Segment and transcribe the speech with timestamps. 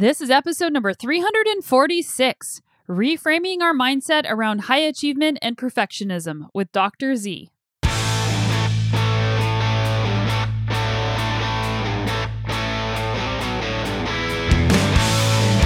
[0.00, 7.16] This is episode number 346 Reframing Our Mindset Around High Achievement and Perfectionism with Dr.
[7.16, 7.50] Z.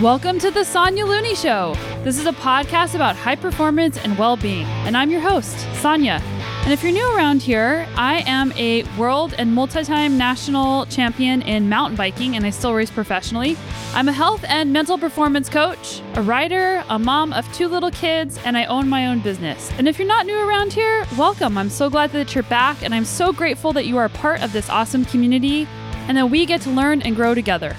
[0.02, 1.76] Welcome to the Sonya Looney Show.
[2.02, 6.20] This is a podcast about high performance and well being, and I'm your host, Sonya.
[6.64, 11.42] And if you're new around here, I am a world and multi time national champion
[11.42, 13.58] in mountain biking, and I still race professionally.
[13.92, 18.38] I'm a health and mental performance coach, a writer, a mom of two little kids,
[18.46, 19.70] and I own my own business.
[19.76, 21.58] And if you're not new around here, welcome.
[21.58, 24.54] I'm so glad that you're back, and I'm so grateful that you are part of
[24.54, 25.68] this awesome community
[26.08, 27.76] and that we get to learn and grow together.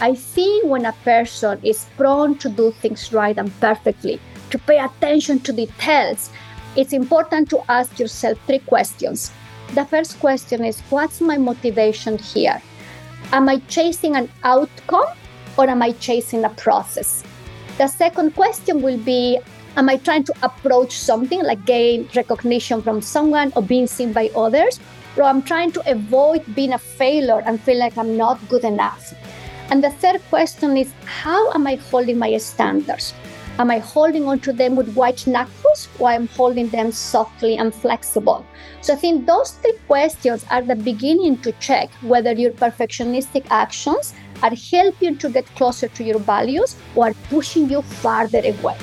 [0.00, 4.20] I see when a person is prone to do things right and perfectly,
[4.50, 6.30] to pay attention to details,
[6.76, 9.32] it's important to ask yourself three questions.
[9.74, 12.62] The first question is What's my motivation here?
[13.32, 15.12] Am I chasing an outcome
[15.56, 17.22] or am I chasing a process?
[17.76, 19.38] The second question will be
[19.76, 24.30] Am I trying to approach something like gain recognition from someone or being seen by
[24.34, 24.80] others?
[25.16, 29.14] Or I'm trying to avoid being a failure and feel like I'm not good enough?
[29.70, 33.14] And the third question is how am I holding my standards?
[33.60, 38.46] Am I holding onto them with white knuckles or I'm holding them softly and flexible?
[38.82, 44.14] So I think those three questions are the beginning to check whether your perfectionistic actions
[44.44, 48.76] are helping to get closer to your values or pushing you farther away.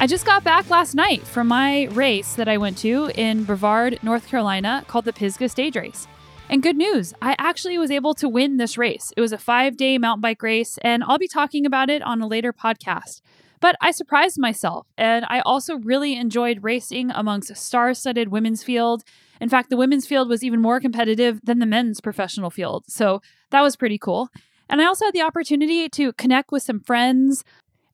[0.00, 3.98] I just got back last night from my race that I went to in Brevard,
[4.02, 6.08] North Carolina, called the Pisgah Stage Race.
[6.52, 9.10] And good news, I actually was able to win this race.
[9.16, 12.20] It was a five day mountain bike race, and I'll be talking about it on
[12.20, 13.22] a later podcast.
[13.60, 18.62] But I surprised myself, and I also really enjoyed racing amongst a star studded women's
[18.62, 19.02] field.
[19.40, 22.84] In fact, the women's field was even more competitive than the men's professional field.
[22.86, 24.28] So that was pretty cool.
[24.68, 27.44] And I also had the opportunity to connect with some friends,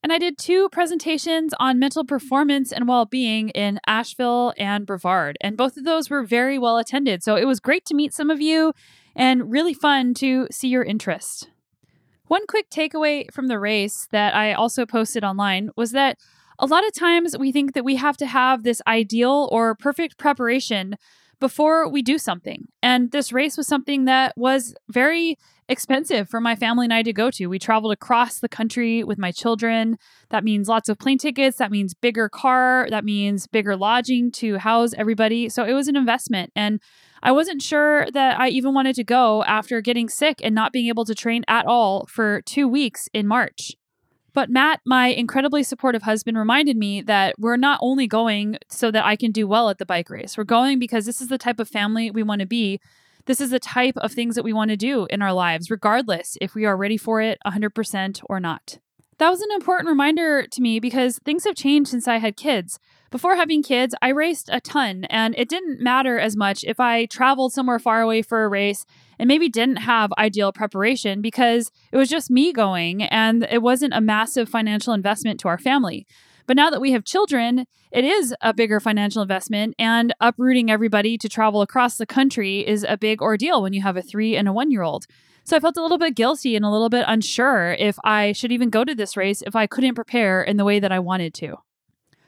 [0.03, 5.37] and I did two presentations on mental performance and well being in Asheville and Brevard.
[5.41, 7.23] And both of those were very well attended.
[7.23, 8.73] So it was great to meet some of you
[9.17, 11.51] and really fun to see your interest.
[12.27, 16.19] One quick takeaway from the race that I also posted online was that
[16.59, 20.19] a lot of times we think that we have to have this ideal or perfect
[20.19, 20.97] preparation
[21.41, 22.67] before we do something.
[22.83, 27.13] And this race was something that was very expensive for my family and I to
[27.13, 27.47] go to.
[27.47, 29.99] We traveled across the country with my children.
[30.31, 34.59] That means lots of plane tickets, that means bigger car, that means bigger lodging to
[34.59, 35.49] house everybody.
[35.49, 36.81] So it was an investment and
[37.23, 40.87] I wasn't sure that I even wanted to go after getting sick and not being
[40.89, 43.73] able to train at all for 2 weeks in March.
[44.35, 49.05] But Matt, my incredibly supportive husband, reminded me that we're not only going so that
[49.05, 50.39] I can do well at the bike race.
[50.39, 52.79] We're going because this is the type of family we want to be
[53.29, 56.39] this is the type of things that we want to do in our lives, regardless
[56.41, 58.79] if we are ready for it 100% or not.
[59.19, 62.81] That was an important reminder to me because things have changed since I had kids.
[63.11, 67.05] Before having kids, I raced a ton, and it didn't matter as much if I
[67.05, 68.87] traveled somewhere far away for a race
[69.19, 73.93] and maybe didn't have ideal preparation because it was just me going and it wasn't
[73.93, 76.07] a massive financial investment to our family.
[76.49, 81.19] But now that we have children, it is a bigger financial investment, and uprooting everybody
[81.19, 84.49] to travel across the country is a big ordeal when you have a three and
[84.49, 85.07] a one year old.
[85.45, 88.51] So I felt a little bit guilty and a little bit unsure if I should
[88.51, 91.35] even go to this race if I couldn't prepare in the way that I wanted
[91.35, 91.57] to.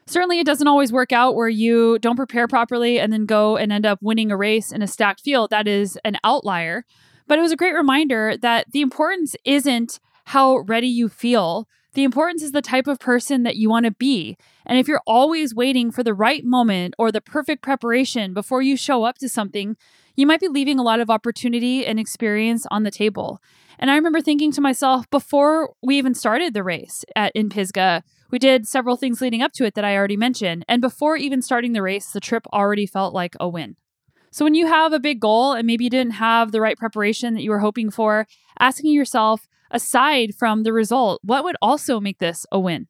[0.07, 3.73] Certainly, it doesn't always work out where you don't prepare properly and then go and
[3.73, 5.49] end up winning a race in a stacked field.
[5.49, 6.85] That is an outlier.
[7.27, 12.05] But it was a great reminder that the importance isn't how ready you feel, the
[12.05, 14.37] importance is the type of person that you want to be.
[14.65, 18.77] And if you're always waiting for the right moment or the perfect preparation before you
[18.77, 19.77] show up to something,
[20.17, 23.41] you might be leaving a lot of opportunity and experience on the table.
[23.79, 28.05] And I remember thinking to myself before we even started the race at in Pisgah,
[28.31, 30.65] we did several things leading up to it that I already mentioned.
[30.69, 33.77] And before even starting the race, the trip already felt like a win.
[34.31, 37.35] So when you have a big goal and maybe you didn't have the right preparation
[37.35, 38.29] that you were hoping for,
[38.61, 42.89] asking yourself, aside from the result, what would also make this a win?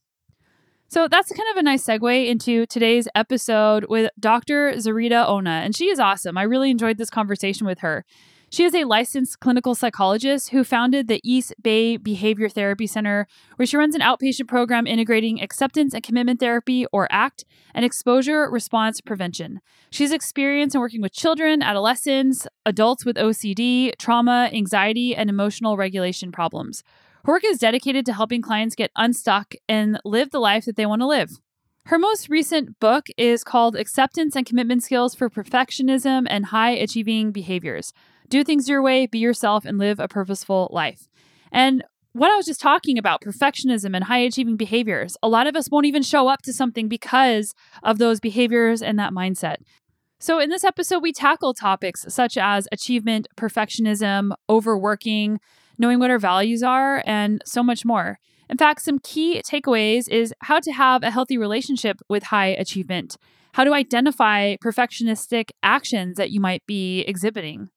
[0.88, 4.73] So that's kind of a nice segue into today's episode with Dr.
[4.73, 6.37] Zurita Ona, and she is awesome.
[6.37, 8.05] I really enjoyed this conversation with her.
[8.52, 13.64] She is a licensed clinical psychologist who founded the East Bay Behavior Therapy Center, where
[13.64, 17.44] she runs an outpatient program integrating acceptance and commitment therapy, or ACT,
[17.75, 19.61] and exposure response prevention.
[19.93, 26.32] She's experienced in working with children, adolescents, adults with OCD, trauma, anxiety, and emotional regulation
[26.32, 26.82] problems.
[27.26, 30.87] Her work is dedicated to helping clients get unstuck and live the life that they
[30.87, 31.38] want to live.
[31.87, 37.32] Her most recent book is called Acceptance and Commitment Skills for Perfectionism and High Achieving
[37.32, 37.93] Behaviors.
[38.31, 41.09] Do things your way, be yourself, and live a purposeful life.
[41.53, 45.56] And what I was just talking about, perfectionism and high achieving behaviors, a lot of
[45.56, 49.56] us won't even show up to something because of those behaviors and that mindset.
[50.21, 55.41] So, in this episode, we tackle topics such as achievement, perfectionism, overworking,
[55.79, 58.19] knowing what our values are, and so much more.
[58.49, 63.17] In fact, some key takeaways is how to have a healthy relationship with high achievement,
[63.55, 67.71] how to identify perfectionistic actions that you might be exhibiting,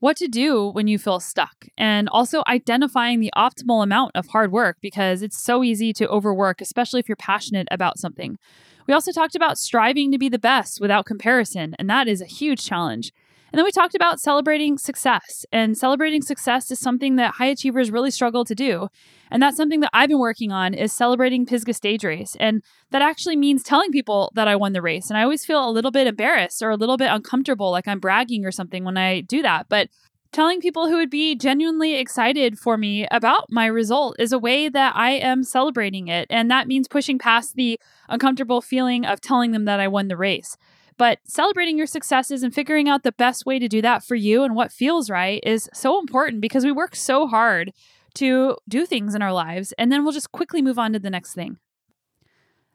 [0.00, 4.52] what to do when you feel stuck, and also identifying the optimal amount of hard
[4.52, 8.38] work because it's so easy to overwork, especially if you're passionate about something.
[8.86, 12.26] We also talked about striving to be the best without comparison, and that is a
[12.26, 13.12] huge challenge.
[13.52, 15.46] And then we talked about celebrating success.
[15.52, 18.88] And celebrating success is something that high achievers really struggle to do.
[19.30, 22.36] And that's something that I've been working on is celebrating Pisgah stage race.
[22.40, 25.08] And that actually means telling people that I won the race.
[25.08, 28.00] And I always feel a little bit embarrassed or a little bit uncomfortable, like I'm
[28.00, 29.66] bragging or something when I do that.
[29.68, 29.88] But
[30.32, 34.68] telling people who would be genuinely excited for me about my result is a way
[34.68, 36.26] that I am celebrating it.
[36.30, 40.16] And that means pushing past the uncomfortable feeling of telling them that I won the
[40.16, 40.56] race.
[40.98, 44.42] But celebrating your successes and figuring out the best way to do that for you
[44.42, 47.72] and what feels right is so important because we work so hard
[48.14, 51.08] to do things in our lives and then we'll just quickly move on to the
[51.08, 51.58] next thing.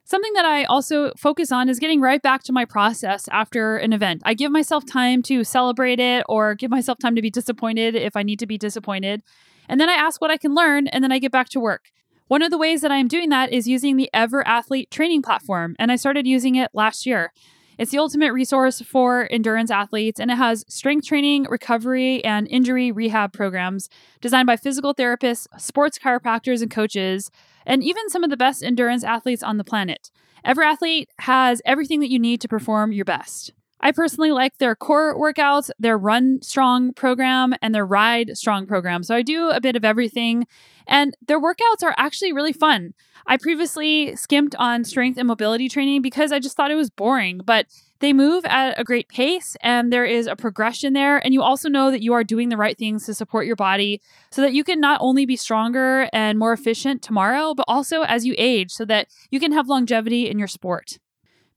[0.06, 3.94] Something that I also focus on is getting right back to my process after an
[3.94, 4.22] event.
[4.26, 8.16] I give myself time to celebrate it or give myself time to be disappointed if
[8.16, 9.22] I need to be disappointed.
[9.68, 11.86] And then I ask what I can learn and then I get back to work.
[12.28, 15.22] One of the ways that I am doing that is using the Ever Athlete training
[15.22, 17.32] platform, and I started using it last year.
[17.78, 22.92] It's the ultimate resource for endurance athletes, and it has strength training, recovery, and injury
[22.92, 23.90] rehab programs
[24.22, 27.32] designed by physical therapists, sports chiropractors, and coaches,
[27.66, 30.12] and even some of the best endurance athletes on the planet.
[30.44, 33.54] Every athlete has everything that you need to perform your best.
[33.84, 39.04] I personally like their core workouts, their run strong program, and their ride strong program.
[39.04, 40.48] So I do a bit of everything,
[40.88, 42.94] and their workouts are actually really fun.
[43.28, 47.42] I previously skimped on strength and mobility training because I just thought it was boring,
[47.44, 47.66] but
[48.00, 51.18] they move at a great pace and there is a progression there.
[51.18, 54.02] And you also know that you are doing the right things to support your body
[54.32, 58.26] so that you can not only be stronger and more efficient tomorrow, but also as
[58.26, 61.00] you age so that you can have longevity in your sport.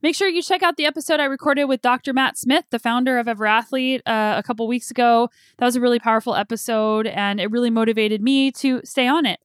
[0.03, 2.13] Make sure you check out the episode I recorded with Dr.
[2.13, 5.29] Matt Smith, the founder of Everathlete, uh, a couple weeks ago.
[5.57, 9.39] That was a really powerful episode, and it really motivated me to stay on it.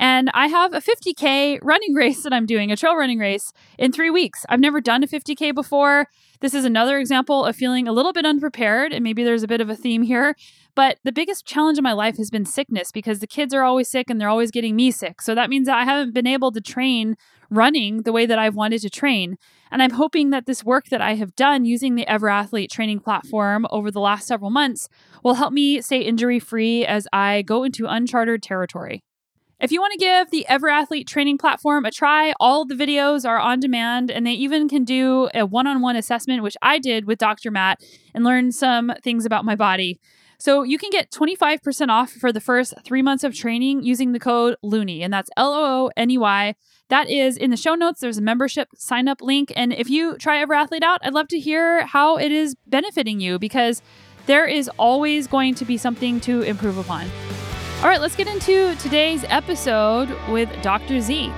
[0.00, 3.92] And I have a 50K running race that I'm doing, a trail running race in
[3.92, 4.44] three weeks.
[4.48, 6.08] I've never done a 50K before.
[6.42, 9.60] This is another example of feeling a little bit unprepared, and maybe there's a bit
[9.60, 10.34] of a theme here.
[10.74, 13.88] But the biggest challenge in my life has been sickness because the kids are always
[13.88, 15.22] sick and they're always getting me sick.
[15.22, 17.14] So that means that I haven't been able to train
[17.48, 19.36] running the way that I've wanted to train.
[19.70, 22.98] And I'm hoping that this work that I have done using the Ever Athlete training
[22.98, 24.88] platform over the last several months
[25.22, 29.04] will help me stay injury free as I go into uncharted territory.
[29.62, 33.24] If you want to give the Ever Athlete training platform a try, all the videos
[33.24, 36.80] are on demand and they even can do a one on one assessment, which I
[36.80, 37.52] did with Dr.
[37.52, 37.80] Matt
[38.12, 40.00] and learn some things about my body.
[40.36, 44.18] So you can get 25% off for the first three months of training using the
[44.18, 46.56] code Looney, and that's L O O N E Y.
[46.88, 48.00] That is in the show notes.
[48.00, 49.52] There's a membership sign up link.
[49.54, 53.20] And if you try Ever Athlete out, I'd love to hear how it is benefiting
[53.20, 53.80] you because
[54.26, 57.06] there is always going to be something to improve upon.
[57.82, 61.00] All right, let's get into today's episode with Dr.
[61.00, 61.32] Z.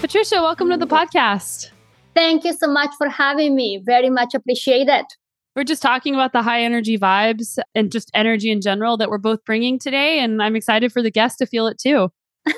[0.00, 1.72] Patricia, welcome to the podcast.
[2.14, 3.82] Thank you so much for having me.
[3.84, 5.06] Very much appreciated.
[5.56, 9.18] We're just talking about the high energy vibes and just energy in general that we're
[9.18, 10.20] both bringing today.
[10.20, 12.12] And I'm excited for the guests to feel it too.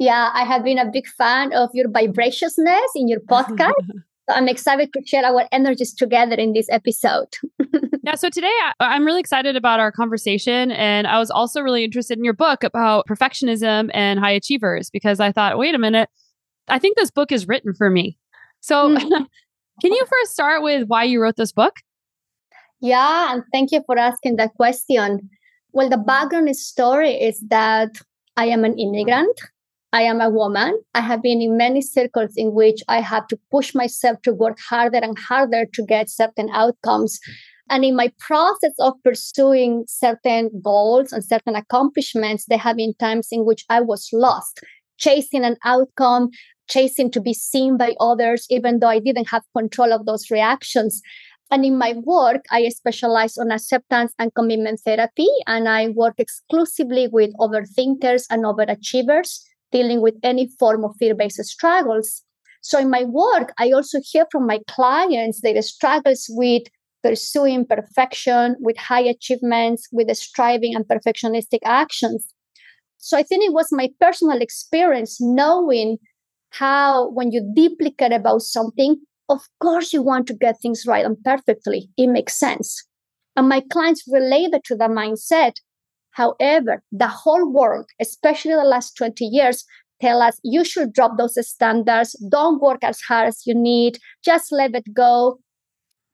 [0.00, 3.72] yeah, I have been a big fan of your vibraciousness in your podcast.
[4.28, 7.34] So I'm excited to share our energies together in this episode.
[8.08, 8.50] yeah, so today
[8.80, 10.70] I, am really excited about our conversation.
[10.70, 15.20] And I was also really interested in your book about perfectionism and high achievers because
[15.20, 16.08] I thought, wait a minute,
[16.68, 18.16] I think this book is written for me.
[18.60, 18.98] So mm.
[19.82, 21.74] can you first start with why you wrote this book?
[22.80, 25.28] Yeah, and thank you for asking that question.
[25.72, 27.90] Well, the background story is that
[28.38, 29.38] I am an immigrant.
[29.92, 30.80] I am a woman.
[30.94, 34.56] I have been in many circles in which I have to push myself to work
[34.66, 37.20] harder and harder to get certain outcomes.
[37.70, 43.28] And in my process of pursuing certain goals and certain accomplishments, there have been times
[43.30, 44.60] in which I was lost,
[44.98, 46.30] chasing an outcome,
[46.68, 51.00] chasing to be seen by others, even though I didn't have control of those reactions.
[51.50, 57.08] And in my work, I specialize on acceptance and commitment therapy, and I work exclusively
[57.08, 59.40] with overthinkers and overachievers
[59.72, 62.22] dealing with any form of fear based struggles.
[62.60, 66.64] So in my work, I also hear from my clients their struggles with
[67.02, 72.32] pursuing perfection, with high achievements, with striving and perfectionistic actions.
[72.98, 75.98] So I think it was my personal experience knowing
[76.50, 78.96] how when you deeply care about something,
[79.28, 81.90] of course you want to get things right and perfectly.
[81.96, 82.84] It makes sense.
[83.36, 85.52] And my clients related to that mindset.
[86.12, 89.64] However, the whole world, especially the last 20 years,
[90.00, 94.50] tell us you should drop those standards, don't work as hard as you need, just
[94.50, 95.38] let it go.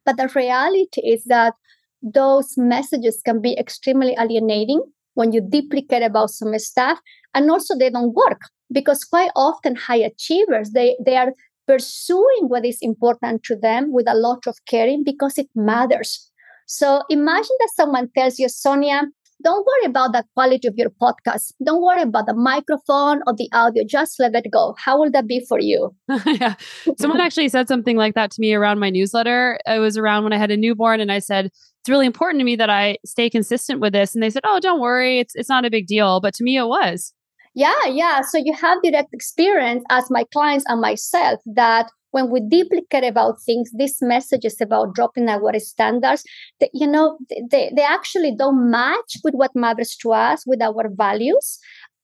[0.04, 1.54] But the reality is that
[2.02, 4.82] those messages can be extremely alienating
[5.14, 6.98] when you deeply care about some stuff
[7.34, 8.42] and also they don't work
[8.72, 11.32] because quite often high achievers they, they are
[11.66, 16.30] pursuing what is important to them with a lot of caring because it matters.
[16.66, 19.02] So imagine that someone tells you sonya
[19.44, 21.52] don't worry about the quality of your podcast.
[21.64, 23.84] Don't worry about the microphone or the audio.
[23.86, 24.74] Just let it go.
[24.78, 25.94] How will that be for you?
[26.26, 26.54] yeah.
[26.98, 29.58] Someone actually said something like that to me around my newsletter.
[29.66, 32.44] It was around when I had a newborn and I said, it's really important to
[32.44, 34.14] me that I stay consistent with this.
[34.14, 35.20] And they said, oh, don't worry.
[35.20, 36.20] It's, it's not a big deal.
[36.20, 37.12] But to me, it was.
[37.54, 38.22] Yeah, yeah.
[38.22, 43.02] So you have direct experience as my clients and myself that when we deeply care
[43.02, 46.22] about things, these messages about dropping our standards,
[46.60, 47.18] that, you know,
[47.50, 51.58] they, they actually don't match with what matters to us, with our values.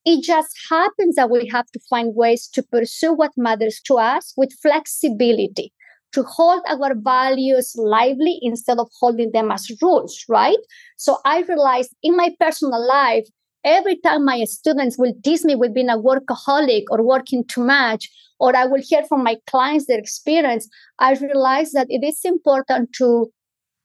[0.05, 4.35] It just happens that we have to find ways to pursue what matters to us
[4.37, 5.73] with flexibility,
[6.13, 10.59] to hold our values lively instead of holding them as rules, right?
[10.97, 13.29] So I realized in my personal life,
[13.65, 18.09] every time my students will tease me with being a workaholic or working too much
[18.39, 22.93] or I will hear from my clients their experience, I realize that it is important
[22.95, 23.31] to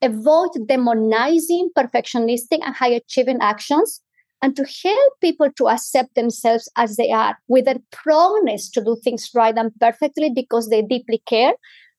[0.01, 4.01] avoid demonizing perfectionistic and high achieving actions
[4.41, 8.97] and to help people to accept themselves as they are with their proneness to do
[9.03, 11.53] things right and perfectly because they deeply care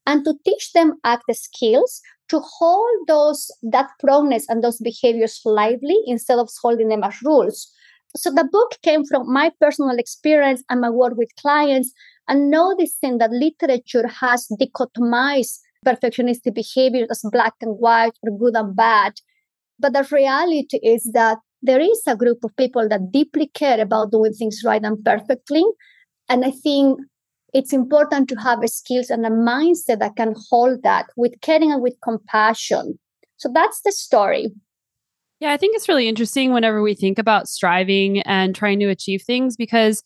[0.06, 5.96] and to teach them act skills to hold those that proneness and those behaviors lively
[6.06, 7.72] instead of holding them as rules
[8.16, 11.92] so the book came from my personal experience and my work with clients
[12.28, 18.74] and noticing that literature has dichotomized perfectionistic behavior as black and white or good and
[18.74, 19.12] bad.
[19.78, 24.12] But the reality is that there is a group of people that deeply care about
[24.12, 25.64] doing things right and perfectly.
[26.28, 26.98] And I think
[27.56, 31.80] it's important to have skills and a mindset that can hold that with caring and
[31.80, 32.98] with compassion.
[33.38, 34.50] So that's the story.
[35.40, 39.22] Yeah, I think it's really interesting whenever we think about striving and trying to achieve
[39.22, 40.02] things because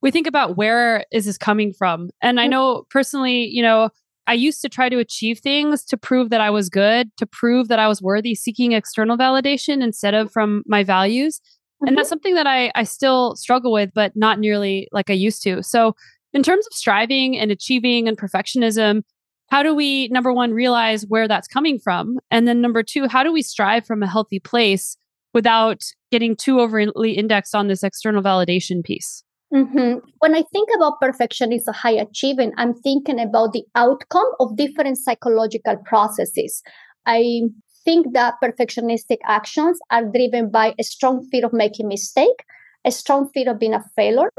[0.00, 2.10] we think about where is this coming from.
[2.20, 3.90] And I know personally, you know,
[4.28, 7.66] I used to try to achieve things to prove that I was good, to prove
[7.66, 11.38] that I was worthy, seeking external validation instead of from my values.
[11.38, 11.88] Mm-hmm.
[11.88, 12.10] And that's mm-hmm.
[12.10, 15.64] something that I, I still struggle with, but not nearly like I used to.
[15.64, 15.96] So,
[16.32, 19.02] in terms of striving and achieving and perfectionism,
[19.50, 22.18] how do we, number one, realize where that's coming from?
[22.30, 24.96] And then number two, how do we strive from a healthy place
[25.34, 29.24] without getting too overly indexed on this external validation piece?
[29.52, 29.98] Mm-hmm.
[30.20, 35.76] When I think about perfectionism high achieving, I'm thinking about the outcome of different psychological
[35.84, 36.62] processes.
[37.04, 37.42] I
[37.84, 42.44] think that perfectionistic actions are driven by a strong fear of making mistake,
[42.86, 44.30] a strong fear of being a failure,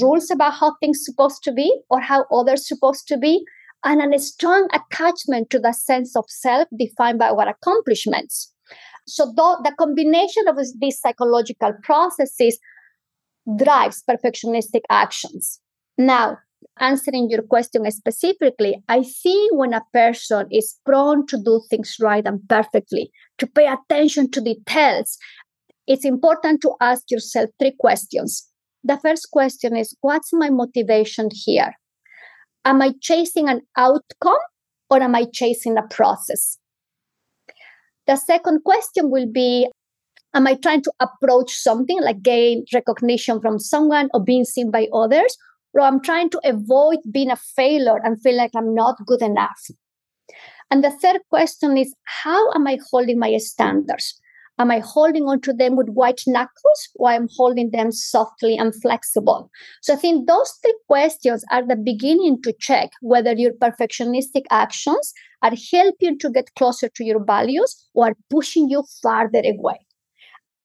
[0.00, 3.44] rules about how things supposed to be or how others supposed to be,
[3.84, 8.52] and a strong attachment to the sense of self defined by our accomplishments.
[9.06, 12.58] So the, the combination of these psychological processes
[13.56, 15.60] drives perfectionistic actions.
[15.96, 16.38] Now,
[16.78, 22.26] answering your question specifically, I see when a person is prone to do things right
[22.26, 25.16] and perfectly, to pay attention to details,
[25.86, 28.49] it's important to ask yourself three questions.
[28.84, 31.74] The first question is What's my motivation here?
[32.64, 34.38] Am I chasing an outcome
[34.90, 36.58] or am I chasing a process?
[38.06, 39.68] The second question will be
[40.32, 44.86] Am I trying to approach something like gain recognition from someone or being seen by
[44.92, 45.36] others?
[45.72, 49.70] Or I'm trying to avoid being a failure and feel like I'm not good enough.
[50.70, 54.20] And the third question is how am I holding my standards?
[54.60, 58.74] Am I holding on to them with white knuckles or I'm holding them softly and
[58.82, 59.50] flexible?
[59.80, 65.14] So I think those three questions are the beginning to check whether your perfectionistic actions
[65.40, 69.78] are helping to get closer to your values or pushing you farther away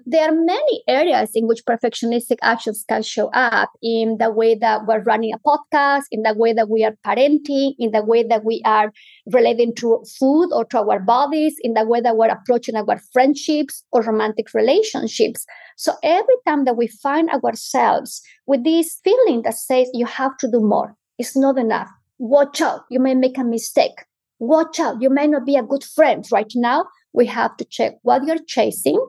[0.05, 4.85] there are many areas in which perfectionistic actions can show up in the way that
[4.85, 8.45] we're running a podcast, in the way that we are parenting, in the way that
[8.45, 8.91] we are
[9.31, 13.83] relating to food or to our bodies, in the way that we're approaching our friendships
[13.91, 15.45] or romantic relationships.
[15.75, 20.51] So every time that we find ourselves with this feeling that says you have to
[20.51, 24.05] do more, it's not enough, watch out, you may make a mistake.
[24.37, 26.23] Watch out, you may not be a good friend.
[26.31, 28.99] Right now, we have to check what you're chasing.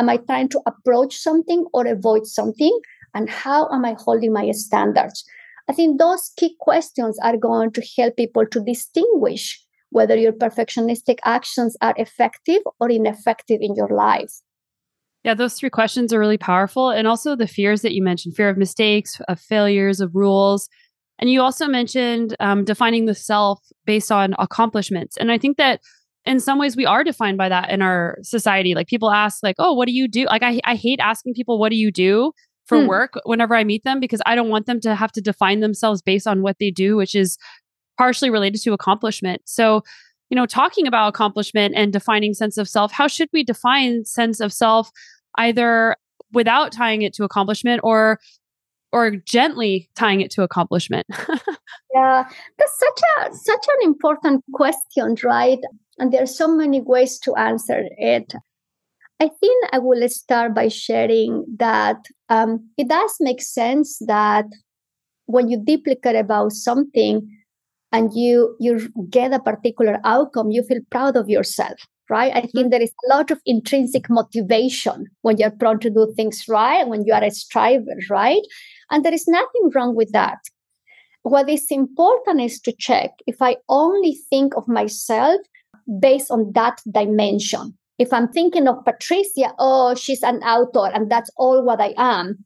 [0.00, 2.80] Am I trying to approach something or avoid something?
[3.14, 5.24] And how am I holding my standards?
[5.68, 11.18] I think those key questions are going to help people to distinguish whether your perfectionistic
[11.24, 14.32] actions are effective or ineffective in your life.
[15.22, 16.88] Yeah, those three questions are really powerful.
[16.88, 20.70] And also the fears that you mentioned fear of mistakes, of failures, of rules.
[21.18, 25.18] And you also mentioned um, defining the self based on accomplishments.
[25.18, 25.82] And I think that
[26.26, 28.74] in some ways we are defined by that in our society.
[28.74, 30.26] Like people ask, like, oh, what do you do?
[30.26, 32.32] Like, I, I hate asking people, what do you do
[32.66, 32.86] for hmm.
[32.86, 36.02] work whenever I meet them because I don't want them to have to define themselves
[36.02, 37.36] based on what they do, which is
[37.98, 39.42] partially related to accomplishment.
[39.44, 39.82] So,
[40.30, 44.38] you know, talking about accomplishment and defining sense of self, how should we define sense
[44.40, 44.90] of self
[45.36, 45.96] either
[46.32, 48.20] without tying it to accomplishment or
[48.92, 51.06] or gently tying it to accomplishment?
[51.94, 55.58] yeah, that's such a such an important question, right?
[56.00, 58.32] And there are so many ways to answer it.
[59.20, 64.46] I think I will start by sharing that um, it does make sense that
[65.26, 67.28] when you deeply care about something,
[67.92, 72.54] and you you get a particular outcome you feel proud of yourself right i think
[72.54, 72.68] mm-hmm.
[72.70, 77.04] there is a lot of intrinsic motivation when you're prone to do things right when
[77.04, 78.42] you are a striver right
[78.90, 80.38] and there is nothing wrong with that
[81.22, 85.40] what is important is to check if i only think of myself
[86.00, 87.76] based on that dimension.
[87.98, 92.38] If i'm thinking of patricia oh she's an author and that's all what i am.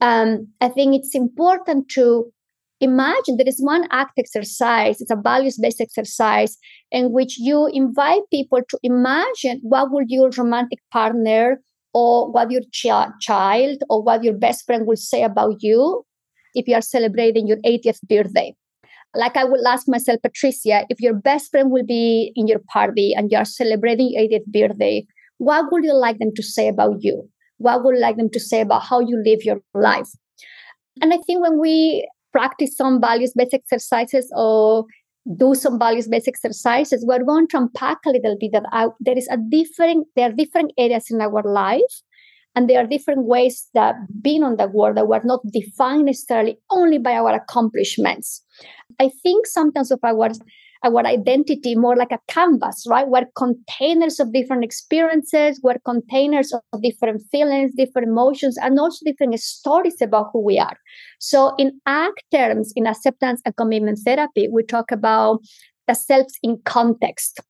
[0.00, 2.32] Um, i think it's important to
[2.80, 6.56] imagine there is one act exercise it's a values based exercise
[6.90, 11.60] in which you invite people to imagine what would your romantic partner
[11.94, 16.04] or what your ch- child or what your best friend will say about you
[16.54, 18.54] if you are celebrating your 80th birthday
[19.16, 23.12] like i will ask myself patricia if your best friend will be in your party
[23.16, 25.06] and you are celebrating your 80th birthday
[25.38, 27.28] what would you like them to say about you?
[27.58, 30.08] What would you like them to say about how you live your life?
[31.02, 34.84] And i think when we practice some values based exercises or
[35.36, 39.18] do some values based exercises we're going to unpack a little bit that I, there
[39.18, 42.02] is a different there are different areas in our life
[42.54, 46.58] and there are different ways that being on the world that we're not defined necessarily
[46.70, 48.42] only by our accomplishments
[49.00, 50.30] i think sometimes of our
[50.84, 53.08] our identity more like a canvas, right?
[53.08, 59.38] We're containers of different experiences, we're containers of different feelings, different emotions, and also different
[59.40, 60.76] stories about who we are.
[61.18, 65.40] So, in ACT terms, in acceptance and commitment therapy, we talk about
[65.88, 67.40] the self in context.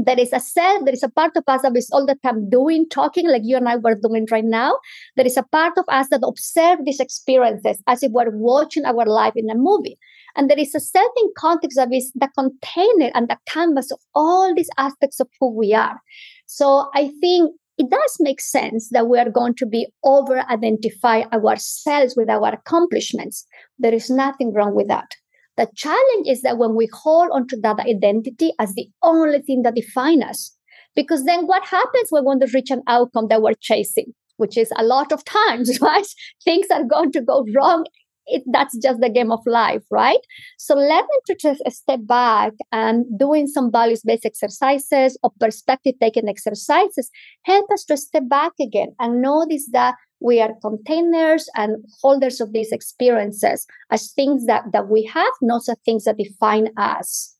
[0.00, 2.48] There is a self, there is a part of us that is all the time
[2.48, 4.78] doing, talking like you and I were doing right now.
[5.16, 9.04] There is a part of us that observe these experiences as if we're watching our
[9.04, 9.98] life in a movie.
[10.36, 14.54] And there is a certain context that is the container and the canvas of all
[14.54, 16.00] these aspects of who we are.
[16.46, 21.22] So I think it does make sense that we are going to be over identify
[21.32, 23.46] ourselves with our accomplishments.
[23.78, 25.14] There is nothing wrong with that.
[25.58, 29.74] The challenge is that when we hold onto that identity as the only thing that
[29.74, 30.56] defines us,
[30.94, 34.14] because then what happens when we want to reach an outcome that we're chasing?
[34.36, 36.06] Which is a lot of times, right?
[36.44, 37.84] Things are going to go wrong
[38.28, 40.20] it, that's just the game of life, right?
[40.58, 45.94] So let me to just step back and doing some values based exercises or perspective
[46.00, 47.10] taking exercises
[47.44, 52.52] help us to step back again and notice that we are containers and holders of
[52.52, 57.34] these experiences as things that, that we have, not as things that define us.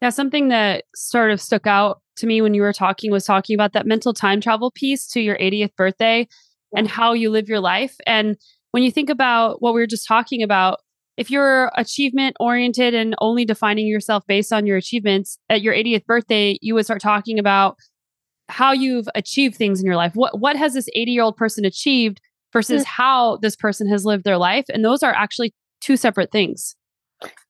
[0.00, 3.54] Yeah, something that sort of stuck out to me when you were talking was talking
[3.54, 6.26] about that mental time travel piece to your 80th birthday
[6.76, 7.96] and how you live your life.
[8.06, 8.36] And
[8.72, 10.80] when you think about what we were just talking about,
[11.16, 16.06] if you're achievement oriented and only defining yourself based on your achievements at your 80th
[16.06, 17.76] birthday, you would start talking about
[18.48, 20.12] how you've achieved things in your life.
[20.14, 22.20] What what has this 80 year old person achieved
[22.52, 22.86] versus mm.
[22.86, 24.64] how this person has lived their life?
[24.72, 26.76] And those are actually two separate things.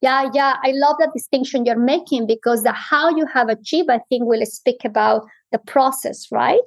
[0.02, 4.00] Yeah, yeah, I love that distinction you're making because the how you have achieved, I
[4.10, 6.60] think, will speak about the process, right?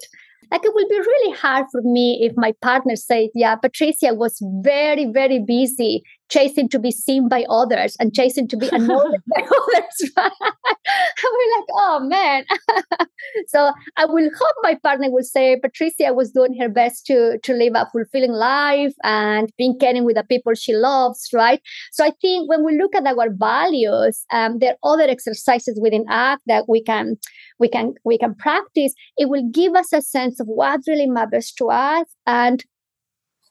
[0.52, 4.38] like it will be really hard for me if my partner says yeah patricia was
[4.62, 9.42] very very busy chasing to be seen by others and chasing to be annoyed by
[9.44, 10.32] others right?
[10.42, 12.46] we're like oh man.
[13.48, 17.54] So i will hope my partner will say patricia was doing her best to to
[17.54, 21.62] live a fulfilling life and being caring with the people she loves right?
[21.92, 26.06] So i think when we look at our values um, there are other exercises within
[26.10, 27.18] act that we can
[27.60, 28.94] we can we can practice.
[29.18, 32.64] It will give us a sense of what really matters to us and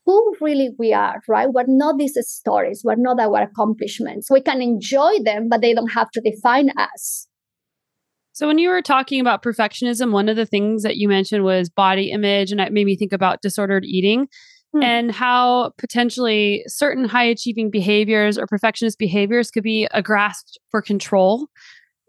[0.07, 1.51] who really we are, right?
[1.51, 4.31] We're not these stories, we're not our accomplishments.
[4.31, 7.27] We can enjoy them, but they don't have to define us.
[8.33, 11.71] So, when you were talking about perfectionism, one of the things that you mentioned was
[11.71, 14.27] body image, and it made me think about disordered eating
[14.73, 14.83] hmm.
[14.83, 20.83] and how potentially certain high achieving behaviors or perfectionist behaviors could be a grasp for
[20.83, 21.47] control.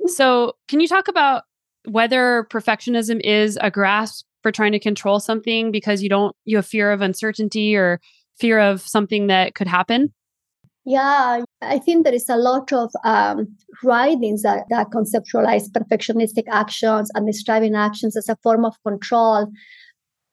[0.02, 0.08] Hmm.
[0.08, 1.44] So, can you talk about
[1.88, 6.68] whether perfectionism is a grasp for trying to control something because you don't you have
[6.68, 8.00] fear of uncertainty or
[8.38, 10.14] fear of something that could happen?
[10.86, 13.48] Yeah i think there is a lot of um,
[13.84, 19.48] writings that, that conceptualize perfectionistic actions and striving actions as a form of control.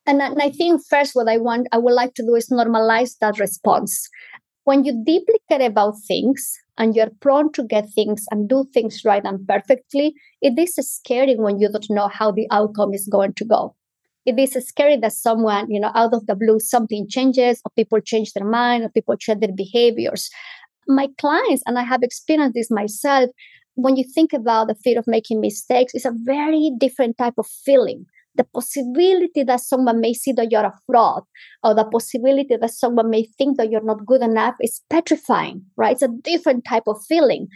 [0.07, 3.13] And, and i think first what i want i would like to do is normalize
[3.23, 4.11] that response.
[4.65, 6.41] When you deeply care about things
[6.77, 11.35] and you're prone to get things and do things right and perfectly, it is scary
[11.37, 13.75] when you don't know how the outcome is going to go
[14.25, 18.01] it is scary that someone, you know, out of the blue, something changes, or people
[18.01, 20.31] change their mind, or people change their behaviors.
[20.87, 23.31] My clients, and I have experienced this myself,
[23.75, 27.47] when you think about the fear of making mistakes, it's a very different type of
[27.65, 28.05] feeling.
[28.35, 31.23] The possibility that someone may see that you're a fraud,
[31.63, 35.93] or the possibility that someone may think that you're not good enough is petrifying, right?
[35.93, 37.49] It's a different type of feeling.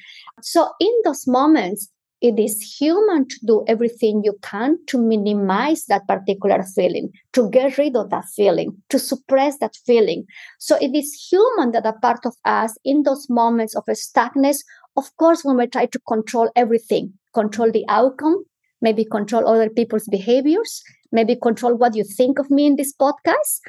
[0.42, 1.88] So, in those moments,
[2.22, 7.76] it is human to do everything you can to minimize that particular feeling, to get
[7.76, 10.24] rid of that feeling, to suppress that feeling.
[10.59, 14.59] So it is human that a part of us in those moments of stuckness,
[14.96, 18.44] of course, when we try to control everything, control the outcome,
[18.81, 23.61] maybe control other people's behaviors, maybe control what you think of me in this podcast.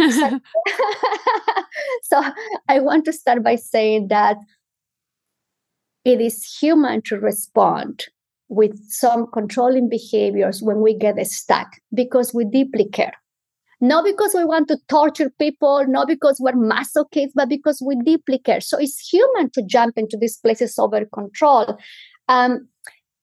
[0.10, 0.40] so,
[2.02, 2.24] so
[2.68, 4.38] I want to start by saying that
[6.04, 8.06] it is human to respond
[8.48, 13.14] with some controlling behaviors when we get stuck because we deeply care.
[13.80, 18.38] Not because we want to torture people, not because we're masochists, but because we deeply
[18.38, 18.60] care.
[18.60, 21.78] So it's human to jump into these places over control.
[22.28, 22.68] Um,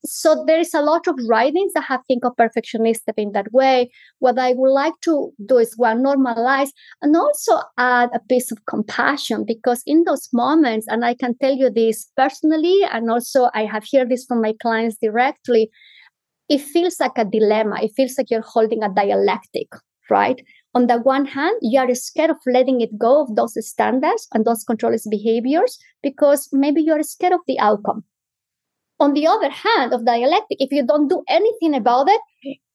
[0.08, 3.90] so there is a lot of writings that have think of perfectionism in that way.
[4.20, 6.70] What I would like to do is one normalize
[7.02, 11.54] and also add a piece of compassion because in those moments, and I can tell
[11.54, 15.70] you this personally, and also I have heard this from my clients directly,
[16.50, 17.80] it feels like a dilemma.
[17.82, 19.68] It feels like you're holding a dialectic,
[20.10, 20.42] right?
[20.74, 24.46] On the one hand, you are scared of letting it go of those standards and
[24.46, 28.04] those controllers behaviors because maybe you're scared of the outcome
[29.00, 32.22] on the other hand, of dialectic, if you don't do anything about it,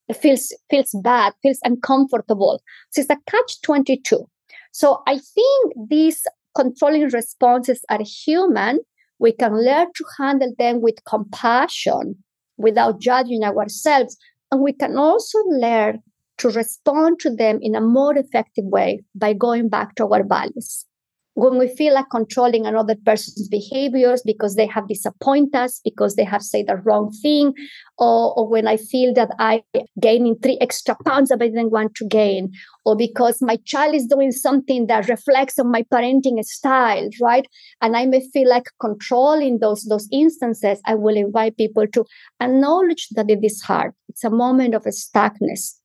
[0.08, 2.60] it feels feels bad, feels uncomfortable.
[2.90, 4.24] So it's a catch 22.
[4.72, 6.22] So I think these
[6.56, 8.80] controlling responses are human.
[9.18, 12.16] We can learn to handle them with compassion
[12.56, 14.16] without judging ourselves.
[14.50, 16.02] And we can also learn
[16.38, 20.86] to respond to them in a more effective way by going back to our values
[21.34, 26.24] when we feel like controlling another person's behaviors because they have disappointed us, because they
[26.24, 27.54] have said the wrong thing,
[27.98, 29.62] or, or when I feel that I
[30.00, 32.52] gaining three extra pounds that I didn't want to gain,
[32.84, 37.46] or because my child is doing something that reflects on my parenting style, right?
[37.80, 40.80] And I may feel like controlling those those instances.
[40.86, 42.04] I will invite people to
[42.40, 43.92] acknowledge that it is hard.
[44.08, 45.81] It's a moment of stuckness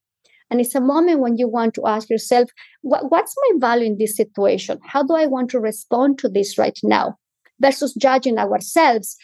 [0.50, 2.50] and it's a moment when you want to ask yourself,
[2.82, 4.78] what, what's my value in this situation?
[4.84, 7.16] How do I want to respond to this right now?
[7.60, 9.16] Versus judging ourselves.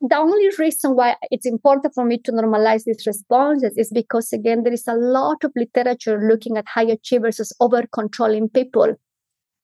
[0.00, 4.64] The only reason why it's important for me to normalize these responses is because, again,
[4.64, 8.96] there is a lot of literature looking at high achievers as over controlling people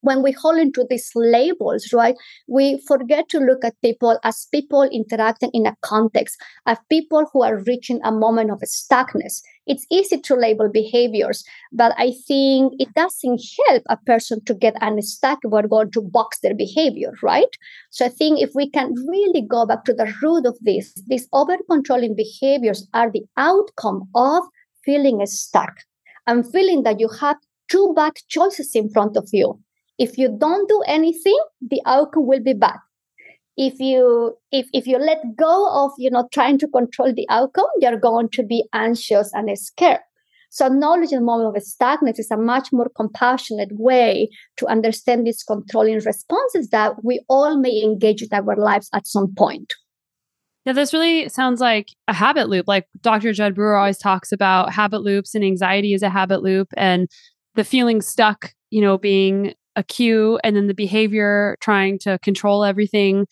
[0.00, 2.14] when we hold into these labels, right,
[2.46, 7.42] we forget to look at people as people interacting in a context, as people who
[7.42, 9.42] are reaching a moment of stuckness.
[9.68, 14.74] It's easy to label behaviors, but I think it doesn't help a person to get
[14.80, 17.54] unstuck if we're going to box their behavior, right?
[17.90, 21.28] So I think if we can really go back to the root of this, these
[21.32, 24.42] over controlling behaviors are the outcome of
[24.84, 25.74] feeling stuck
[26.26, 27.36] and feeling that you have
[27.68, 29.60] two bad choices in front of you
[29.98, 32.78] if you don't do anything the outcome will be bad
[33.58, 37.66] if you if, if you let go of you know trying to control the outcome
[37.80, 40.00] you're going to be anxious and scared
[40.50, 45.42] so acknowledging the moment of stagnance is a much more compassionate way to understand these
[45.42, 49.74] controlling responses that we all may engage in our lives at some point
[50.64, 52.68] yeah, this really sounds like a habit loop.
[52.68, 53.32] Like Dr.
[53.32, 57.08] Jud Brewer always talks about habit loops and anxiety is a habit loop and
[57.54, 62.64] the feeling stuck, you know, being a cue and then the behavior trying to control
[62.64, 63.26] everything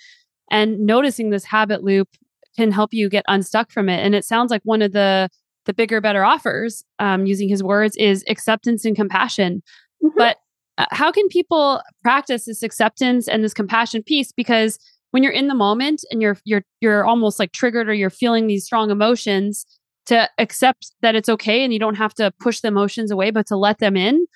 [0.50, 2.09] and noticing this habit loop
[2.56, 5.28] can help you get unstuck from it and it sounds like one of the
[5.66, 9.62] the bigger better offers um, using his words is acceptance and compassion
[10.02, 10.16] mm-hmm.
[10.16, 10.37] but
[10.78, 14.30] Uh, how can people practice this acceptance and this compassion piece?
[14.30, 14.78] Because
[15.12, 18.46] when you're in the moment and you're you're you're almost like triggered or you're feeling
[18.46, 19.64] these strong emotions,
[20.04, 23.46] to accept that it's okay and you don't have to push the emotions away, but
[23.46, 24.26] to let them in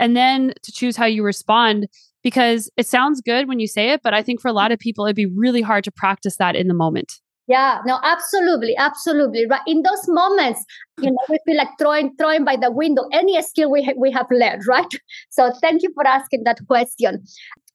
[0.00, 1.86] and then to choose how you respond
[2.22, 4.78] because it sounds good when you say it, but I think for a lot of
[4.78, 7.20] people, it'd be really hard to practice that in the moment.
[7.46, 9.46] Yeah, no, absolutely, absolutely.
[9.46, 10.64] Right in those moments,
[11.00, 14.10] you know, we feel like throwing throwing by the window any skill we ha- we
[14.12, 14.86] have learned, right?
[15.30, 17.24] So thank you for asking that question.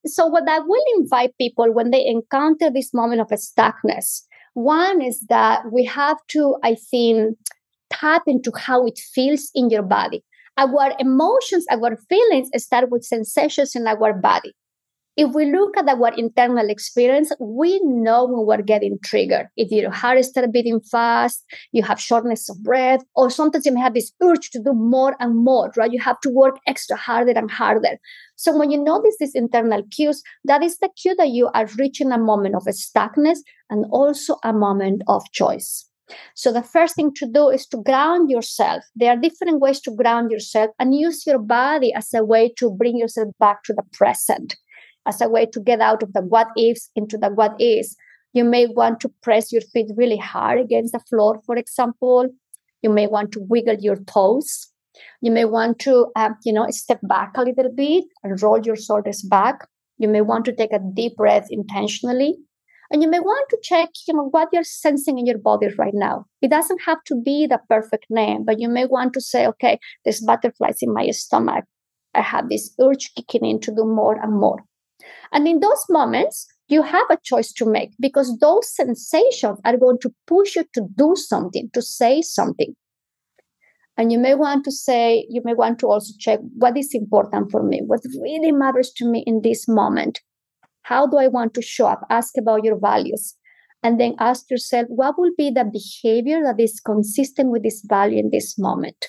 [0.05, 4.21] So what I will invite people when they encounter this moment of stuckness,
[4.53, 7.38] one is that we have to, I think,
[7.89, 10.23] tap into how it feels in your body.
[10.57, 14.53] Our emotions, our feelings start with sensations in our body.
[15.17, 19.47] If we look at our internal experience, we know when we're getting triggered.
[19.55, 23.79] If your heart starts beating fast, you have shortness of breath, or sometimes you may
[23.79, 25.91] have this urge to do more and more, right?
[25.91, 27.97] You have to work extra harder and harder.
[28.35, 32.11] So when you notice these internal cues, that is the cue that you are reaching
[32.11, 33.39] a moment of stuckness
[33.69, 35.89] and also a moment of choice.
[36.35, 38.83] So the first thing to do is to ground yourself.
[38.95, 42.71] There are different ways to ground yourself and use your body as a way to
[42.71, 44.55] bring yourself back to the present,
[45.05, 47.95] as a way to get out of the what ifs into the what is.
[48.33, 52.29] You may want to press your feet really hard against the floor, for example.
[52.81, 54.67] You may want to wiggle your toes.
[55.21, 58.75] You may want to, uh, you know, step back a little bit and roll your
[58.75, 59.67] shoulders back.
[59.97, 62.37] You may want to take a deep breath intentionally.
[62.91, 65.93] And you may want to check, you know, what you're sensing in your body right
[65.93, 66.26] now.
[66.41, 69.80] It doesn't have to be the perfect name, but you may want to say, okay,
[70.04, 71.65] there's butterflies in my stomach.
[72.13, 74.60] I have this urge kicking in to do more and more.
[75.32, 80.00] And in those moments, you have a choice to make because those sensations are going
[80.00, 82.76] to push you to do something, to say something.
[83.98, 87.52] And you may want to say, you may want to also check what is important
[87.52, 90.19] for me, what really matters to me in this moment.
[90.86, 92.06] How do I want to show up?
[92.12, 93.36] Ask about your values.
[93.82, 98.19] And then ask yourself, what will be the behavior that is consistent with this value
[98.19, 99.08] in this moment?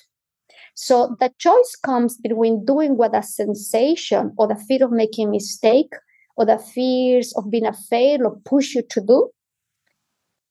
[0.73, 5.31] So the choice comes between doing what a sensation or the fear of making a
[5.31, 5.93] mistake
[6.35, 9.29] or the fears of being a fail or push you to do,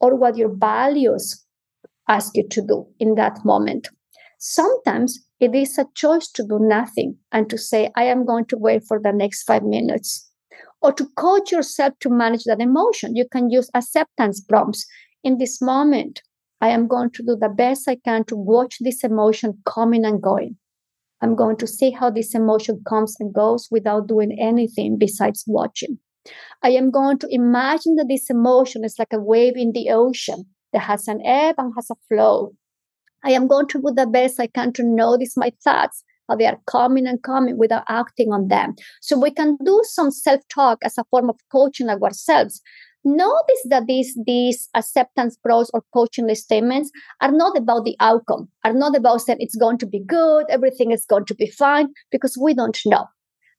[0.01, 1.45] or what your values
[2.09, 3.89] ask you to do in that moment.
[4.39, 8.57] Sometimes it is a choice to do nothing and to say, I am going to
[8.57, 10.26] wait for the next five minutes
[10.87, 13.17] or to coach yourself to manage that emotion.
[13.17, 14.87] You can use acceptance prompts.
[15.25, 16.23] In this moment,
[16.61, 20.23] I am going to do the best I can to watch this emotion coming and
[20.23, 20.57] going.
[21.21, 25.99] I'm going to see how this emotion comes and goes without doing anything besides watching.
[26.63, 30.45] I am going to imagine that this emotion is like a wave in the ocean
[30.73, 32.53] that has an ebb and has a flow.
[33.25, 36.47] I am going to do the best I can to notice my thoughts how they
[36.47, 38.75] are coming and coming without acting on them.
[39.01, 42.61] So we can do some self talk as a form of coaching ourselves.
[43.05, 48.73] Notice that these, these acceptance prompts or coaching statements are not about the outcome, are
[48.73, 52.37] not about saying it's going to be good, everything is going to be fine, because
[52.37, 53.07] we don't know.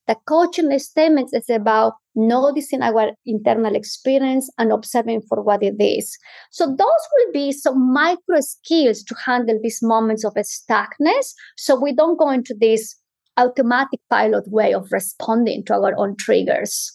[0.07, 6.17] The coaching statements is about noticing our internal experience and observing for what it is.
[6.51, 11.33] So those will be some micro skills to handle these moments of stuckness.
[11.57, 12.95] So we don't go into this
[13.37, 16.93] automatic pilot way of responding to our own triggers.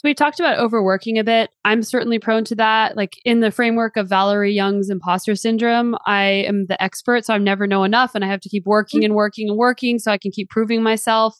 [0.00, 1.50] So we talked about overworking a bit.
[1.66, 2.96] I'm certainly prone to that.
[2.96, 7.38] Like in the framework of Valerie Young's imposter syndrome, I am the expert, so I
[7.38, 9.04] never know enough and I have to keep working mm-hmm.
[9.10, 11.36] and working and working so I can keep proving myself.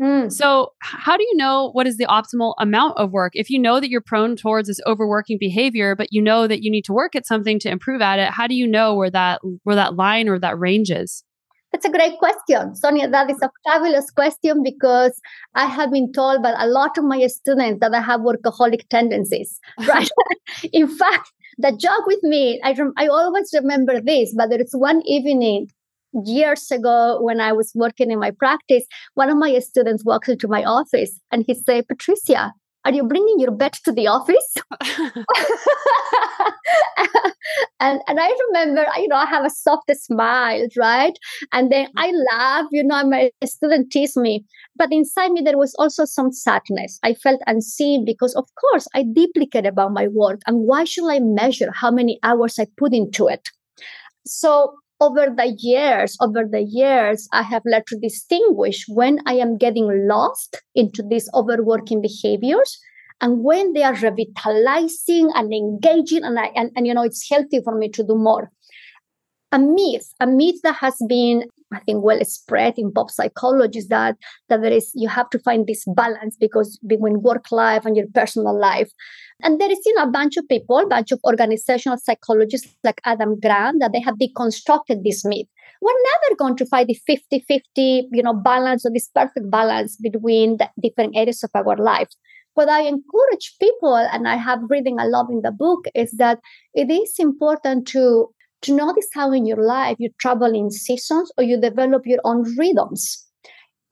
[0.00, 0.32] Mm.
[0.32, 3.32] So, how do you know what is the optimal amount of work?
[3.34, 6.70] If you know that you're prone towards this overworking behavior, but you know that you
[6.70, 9.40] need to work at something to improve at it, how do you know where that
[9.62, 11.22] where that line or that range is?
[11.70, 13.08] That's a great question, Sonya.
[13.10, 15.20] That is a fabulous question because
[15.56, 19.58] I have been told by a lot of my students that I have workaholic tendencies.
[19.88, 20.08] Right?
[20.72, 24.70] In fact, the joke with me, I rem- I always remember this, but there is
[24.72, 25.68] one evening
[26.24, 30.48] years ago when I was working in my practice, one of my students walks into
[30.48, 32.52] my office and he said, Patricia,
[32.84, 34.54] are you bringing your bed to the office?
[37.80, 41.18] and and I remember, you know, I have a soft smile, right?
[41.52, 41.98] And then mm-hmm.
[41.98, 44.44] I laugh, you know, my student teased me.
[44.76, 46.98] But inside me, there was also some sadness.
[47.02, 50.40] I felt unseen because, of course, I deeply about my work.
[50.46, 53.48] And why should I measure how many hours I put into it?
[54.26, 59.58] So over the years, over the years, I have learned to distinguish when I am
[59.58, 62.78] getting lost into these overworking behaviors
[63.20, 67.60] and when they are revitalizing and engaging and, I, and, and you know it's healthy
[67.62, 68.50] for me to do more
[69.54, 73.88] a myth, a myth that has been, I think, well spread in pop psychology is
[73.88, 74.16] that,
[74.48, 78.08] that there is, you have to find this balance because between work life and your
[78.12, 78.90] personal life.
[79.42, 83.00] And there is, you know, a bunch of people, a bunch of organizational psychologists like
[83.04, 85.46] Adam Grant, that they have deconstructed this myth.
[85.80, 87.60] We're never going to find the 50-50,
[88.10, 92.08] you know, balance or this perfect balance between the different areas of our life
[92.54, 96.38] what I encourage people, and I have reading a lot in the book, is that
[96.72, 98.28] it is important to
[98.64, 102.42] to notice how in your life you travel in seasons or you develop your own
[102.56, 103.24] rhythms.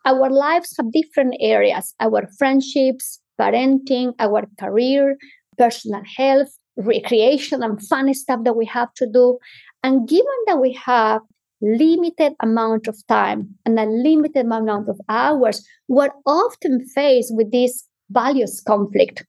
[0.04, 5.16] Our lives have different areas our friendships, parenting, our career,
[5.56, 9.38] personal health, recreation, and fun stuff that we have to do.
[9.85, 11.20] And given that we have
[11.61, 17.87] limited amount of time and a limited amount of hours, we're often faced with this
[18.11, 19.24] values conflict.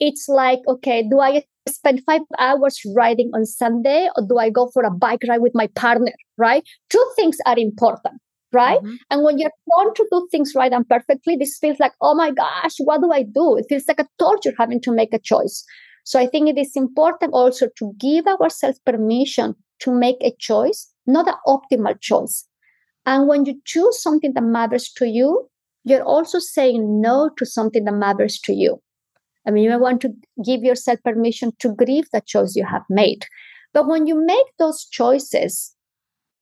[0.00, 4.68] It's like, okay, do I spend five hours riding on Sunday or do I go
[4.72, 6.12] for a bike ride with my partner?
[6.36, 6.64] Right?
[6.90, 8.20] Two things are important.
[8.50, 8.80] Right.
[8.80, 8.94] Mm-hmm.
[9.10, 12.30] And when you're prone to do things right and perfectly, this feels like, oh my
[12.30, 13.58] gosh, what do I do?
[13.58, 15.64] It feels like a torture having to make a choice.
[16.04, 20.90] So I think it is important also to give ourselves permission to make a choice,
[21.06, 22.46] not an optimal choice.
[23.04, 25.48] And when you choose something that matters to you,
[25.84, 28.80] you're also saying no to something that matters to you.
[29.46, 30.12] I mean, you want to
[30.44, 33.24] give yourself permission to grieve the choice you have made.
[33.72, 35.74] But when you make those choices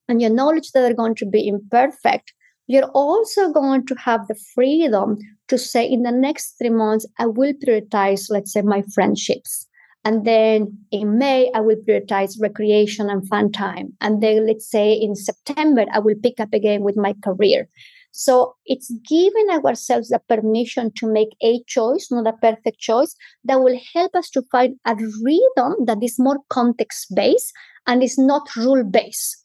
[0.08, 2.32] and you acknowledge that they're going to be imperfect,
[2.66, 7.26] you're also going to have the freedom to say, in the next three months, I
[7.26, 9.66] will prioritize, let's say, my friendships.
[10.04, 13.92] And then in May, I will prioritize recreation and fun time.
[14.00, 17.68] And then let's say in September, I will pick up again with my career.
[18.16, 23.60] So it's giving ourselves the permission to make a choice, not a perfect choice, that
[23.60, 27.52] will help us to find a rhythm that is more context based
[27.86, 29.44] and is not rule based.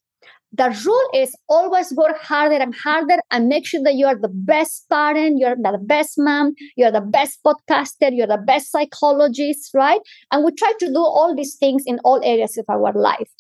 [0.54, 4.32] The rule is always work harder and harder and make sure that you are the
[4.34, 10.00] best parent, you're the best mom, you're the best podcaster, you're the best psychologist, right?
[10.32, 13.32] And we try to do all these things in all areas of our life.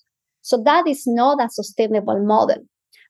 [0.41, 2.65] So that is not a sustainable model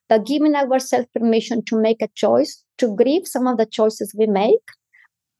[0.08, 4.26] but giving ourselves permission to make a choice, to grieve some of the choices we
[4.26, 4.60] make,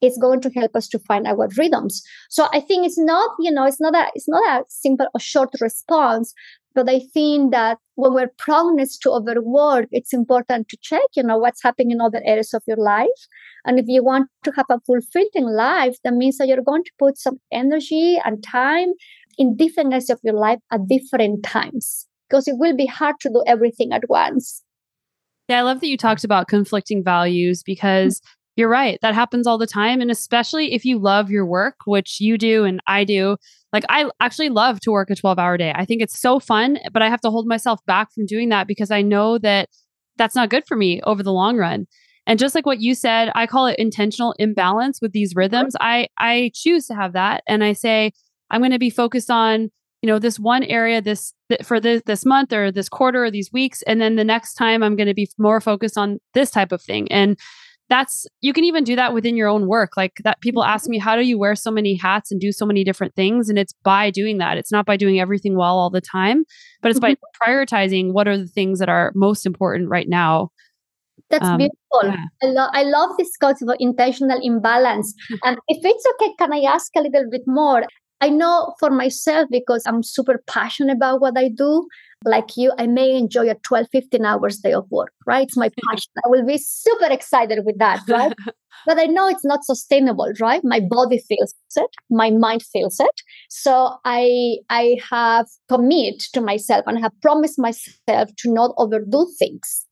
[0.03, 2.03] is going to help us to find our rhythms.
[2.29, 5.21] So I think it's not, you know, it's not a it's not a simple or
[5.21, 6.35] short response,
[6.75, 11.39] but I think that when we're prone to overwork, it's important to check, you know,
[11.39, 13.09] what's happening in other areas of your life.
[13.65, 16.93] And if you want to have a fulfilling life, that means that you're going to
[16.99, 18.89] put some energy and time
[19.39, 23.29] in different areas of your life at different times because it will be hard to
[23.29, 24.63] do everything at once.
[25.49, 28.23] Yeah, I love that you talked about conflicting values because
[28.57, 28.99] you're right.
[29.03, 30.01] That happens all the time.
[30.01, 33.37] And especially if you love your work, which you do and I do.
[33.73, 35.73] Like, I actually love to work a 12 hour day.
[35.75, 38.67] I think it's so fun, but I have to hold myself back from doing that
[38.67, 39.69] because I know that
[40.17, 41.87] that's not good for me over the long run.
[42.27, 45.41] And just like what you said, I call it intentional imbalance with these mm-hmm.
[45.41, 45.77] rhythms.
[45.81, 48.13] I I choose to have that and I say
[48.51, 49.71] I'm going to be focused on
[50.03, 53.31] you know this one area this th- for this this month or this quarter or
[53.31, 56.51] these weeks and then the next time i'm going to be more focused on this
[56.51, 57.39] type of thing and
[57.89, 60.99] that's you can even do that within your own work like that people ask me
[60.99, 63.75] how do you wear so many hats and do so many different things and it's
[63.85, 66.45] by doing that it's not by doing everything well all the time
[66.81, 67.15] but it's mm-hmm.
[67.15, 70.51] by prioritizing what are the things that are most important right now
[71.31, 72.01] that's um, beautiful.
[72.05, 72.17] Yeah.
[72.43, 75.15] I, love I love this concept of intentional imbalance.
[75.45, 77.85] and if it's okay, can I ask a little bit more?
[78.23, 81.89] I know for myself because I'm super passionate about what I do.
[82.25, 85.43] Like you, I may enjoy a 12, 15 hours day of work, right?
[85.43, 86.13] It's my passion.
[86.25, 88.33] I will be super excited with that, right?
[88.87, 90.63] but I know it's not sustainable, right?
[90.63, 93.23] My body feels it, my mind feels it.
[93.51, 99.87] So I I have committed to myself and have promised myself to not overdo things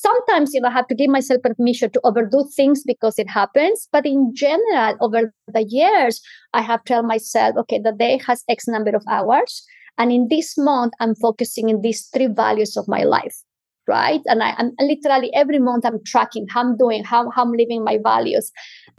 [0.00, 3.88] sometimes you know I have to give myself permission to overdo things because it happens.
[3.92, 6.20] But in general, over the years,
[6.52, 9.64] I have told myself, okay, the day has X number of hours.
[9.98, 13.36] And in this month, I'm focusing in these three values of my life.
[13.88, 14.20] Right.
[14.26, 17.82] And I, am literally every month I'm tracking how I'm doing, how, how I'm living
[17.82, 18.52] my values.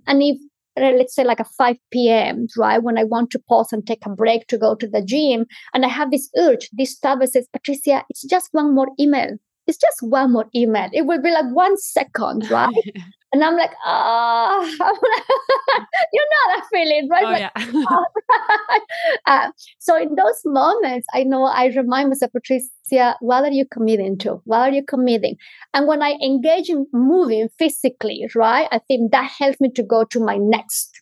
[0.07, 0.37] And if
[0.77, 2.81] uh, let's say like a 5 p.m., right?
[2.81, 5.45] When I want to pause and take a break to go to the gym.
[5.73, 9.37] And I have this urge, this thought says, Patricia, it's just one more email
[9.69, 10.89] it's just one more email.
[10.91, 12.73] It will be like one second, right?
[13.31, 14.65] and I'm like, ah, oh.
[16.13, 17.23] you know that feeling, right?
[17.23, 17.85] Oh, like, yeah.
[17.87, 18.05] oh,
[19.27, 24.17] uh, so in those moments, I know I remind myself, Patricia, what are you committing
[24.19, 24.41] to?
[24.45, 25.37] What are you committing?
[25.75, 30.03] And when I engage in moving physically, right, I think that helps me to go
[30.05, 30.99] to my next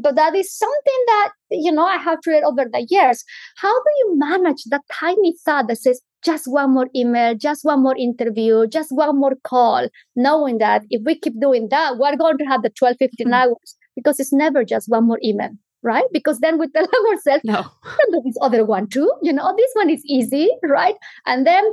[0.00, 3.24] but that is something that, you know, I have read over the years.
[3.56, 7.82] How do you manage that tiny thought that says, just one more email, just one
[7.82, 12.38] more interview, just one more call, knowing that if we keep doing that, we're going
[12.38, 13.34] to have the 12, 15 mm-hmm.
[13.34, 15.50] hours because it's never just one more email,
[15.82, 16.04] right?
[16.12, 19.10] Because then we tell ourselves, no, can do this other one too.
[19.22, 20.94] You know, this one is easy, right?
[21.26, 21.64] And then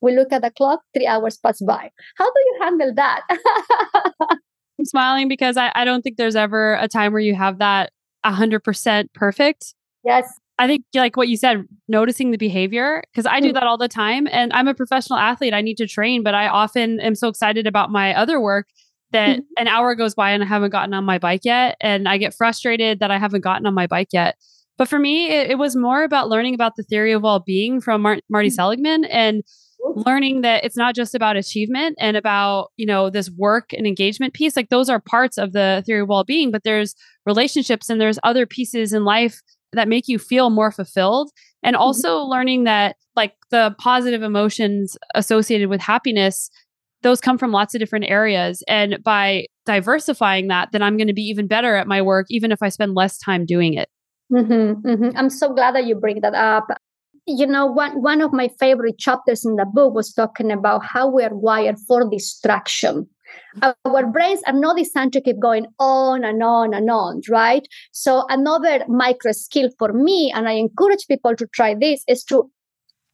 [0.00, 1.90] we look at the clock, three hours pass by.
[2.16, 3.22] How do you handle that?
[4.78, 7.92] I'm smiling because I, I don't think there's ever a time where you have that
[8.26, 9.74] 100% perfect.
[10.04, 10.26] Yes.
[10.62, 13.54] I think like what you said, noticing the behavior because I do mm.
[13.54, 15.52] that all the time and I'm a professional athlete.
[15.52, 18.68] I need to train, but I often am so excited about my other work
[19.10, 19.42] that mm-hmm.
[19.58, 22.32] an hour goes by and I haven't gotten on my bike yet and I get
[22.32, 24.36] frustrated that I haven't gotten on my bike yet.
[24.78, 28.02] But for me, it, it was more about learning about the theory of well-being from
[28.02, 28.52] Mar- Marty mm.
[28.52, 29.42] Seligman and
[29.96, 34.32] learning that it's not just about achievement and about you know this work and engagement
[34.32, 36.94] piece like those are parts of the theory of well-being but there's
[37.26, 39.42] relationships and there's other pieces in life
[39.72, 41.30] that make you feel more fulfilled
[41.62, 41.82] and mm-hmm.
[41.82, 42.30] also mm-hmm.
[42.30, 46.50] learning that like the positive emotions associated with happiness
[47.02, 51.14] those come from lots of different areas and by diversifying that then i'm going to
[51.14, 53.88] be even better at my work even if i spend less time doing it
[54.32, 55.16] mm-hmm, mm-hmm.
[55.16, 56.66] i'm so glad that you bring that up
[57.26, 61.08] you know one, one of my favorite chapters in the book was talking about how
[61.08, 63.06] we are wired for distraction
[63.84, 67.66] our brains are not designed to keep going on and on and on, right?
[67.92, 72.50] So another micro skill for me, and I encourage people to try this, is to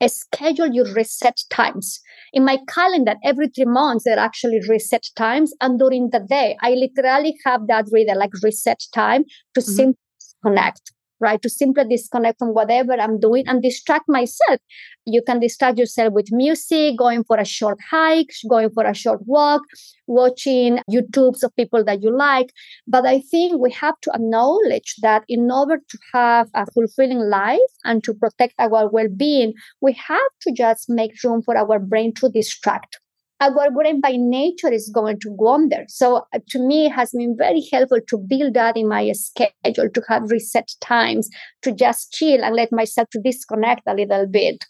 [0.07, 2.01] schedule your reset times.
[2.33, 5.53] In my calendar, every three months, there are actually reset times.
[5.61, 9.73] And during the day, I literally have that reader like reset time to mm-hmm.
[9.73, 9.99] simply
[10.45, 11.41] connect right?
[11.43, 14.61] To simply disconnect from whatever I'm doing and distract myself.
[15.07, 19.21] You can distract yourself with music, going for a short hike, going for a short
[19.27, 19.62] walk,
[20.07, 22.53] watching YouTubes of people that you like.
[22.87, 27.59] But I think we have to acknowledge that in order to have a fulfilling life
[27.85, 32.12] and to protect our well being, we have to just make room for our brain
[32.14, 32.99] to distract
[33.41, 35.84] our brain by nature is going to wander.
[35.89, 39.89] So uh, to me, it has been very helpful to build that in my schedule,
[39.93, 41.30] to have reset times,
[41.62, 44.64] to just chill and let myself to disconnect a little bit.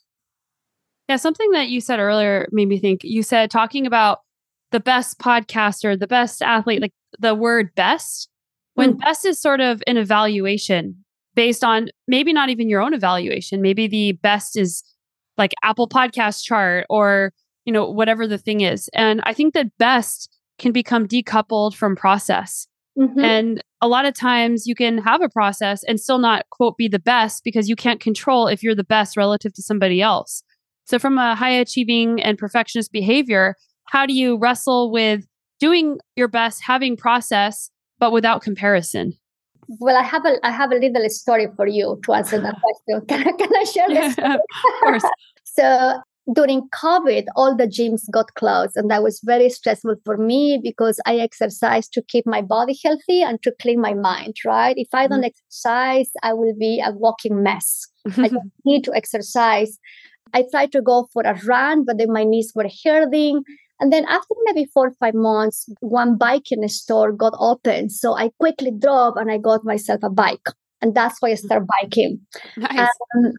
[1.09, 3.01] Yeah, something that you said earlier made me think.
[3.03, 4.21] You said talking about
[4.71, 8.29] the best podcaster, the best athlete, like the word best,
[8.75, 9.01] when mm.
[9.01, 11.05] best is sort of an evaluation
[11.35, 13.63] based on maybe not even your own evaluation.
[13.63, 14.83] Maybe the best is
[15.39, 17.33] like Apple Podcast chart or
[17.69, 18.89] you know, whatever the thing is.
[18.95, 22.67] And I think that best can become decoupled from process.
[22.99, 23.21] Mm-hmm.
[23.21, 26.89] And a lot of times you can have a process and still not, quote, be
[26.89, 30.43] the best because you can't control if you're the best relative to somebody else.
[30.87, 33.55] So, from a high achieving and perfectionist behavior,
[33.85, 35.27] how do you wrestle with
[35.61, 39.13] doing your best, having process, but without comparison?
[39.79, 43.07] Well, I have a I have a little story for you to answer that question.
[43.09, 44.17] Can I, can I share this?
[44.25, 44.41] Of
[44.81, 45.05] course.
[45.45, 46.01] so
[46.33, 51.01] during COVID, all the gyms got closed, and that was very stressful for me because
[51.07, 54.75] I exercise to keep my body healthy and to clean my mind, right?
[54.77, 55.27] If I don't mm-hmm.
[55.27, 57.87] exercise, I will be a walking mess.
[58.17, 58.31] I
[58.65, 59.79] need to exercise.
[60.35, 63.43] I tried to go for a run, but then my knees were hurting.
[63.81, 67.91] And then after maybe four or five months, one bike in a store got open.
[67.91, 70.47] So I quickly drove and I got myself a bike.
[70.83, 72.21] And that's why I started biking.
[72.57, 72.89] Nice.
[73.17, 73.33] Um,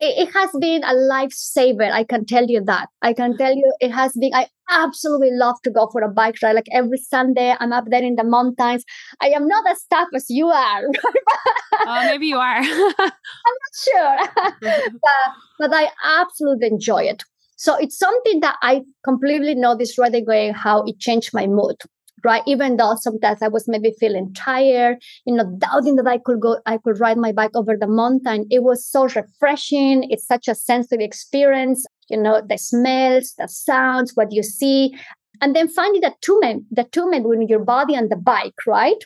[0.00, 1.90] it, it has been a lifesaver.
[1.90, 2.88] I can tell you that.
[3.02, 4.34] I can tell you it has been.
[4.34, 6.54] I absolutely love to go for a bike ride.
[6.54, 8.84] Like every Sunday, I'm up there in the mountains.
[9.20, 10.82] I am not as tough as you are.
[11.86, 12.58] uh, maybe you are.
[12.58, 14.18] I'm not sure,
[14.60, 15.88] but, but I
[16.20, 17.22] absolutely enjoy it.
[17.56, 21.76] So it's something that I completely noticed right away how it changed my mood
[22.24, 22.42] right?
[22.46, 26.58] Even though sometimes I was maybe feeling tired, you know, doubting that I could go,
[26.66, 28.46] I could ride my bike over the mountain.
[28.50, 30.08] It was so refreshing.
[30.10, 34.96] It's such a sensory experience, you know, the smells, the sounds, what you see.
[35.40, 39.04] And then finding the attunement, the two men with your body and the bike, right?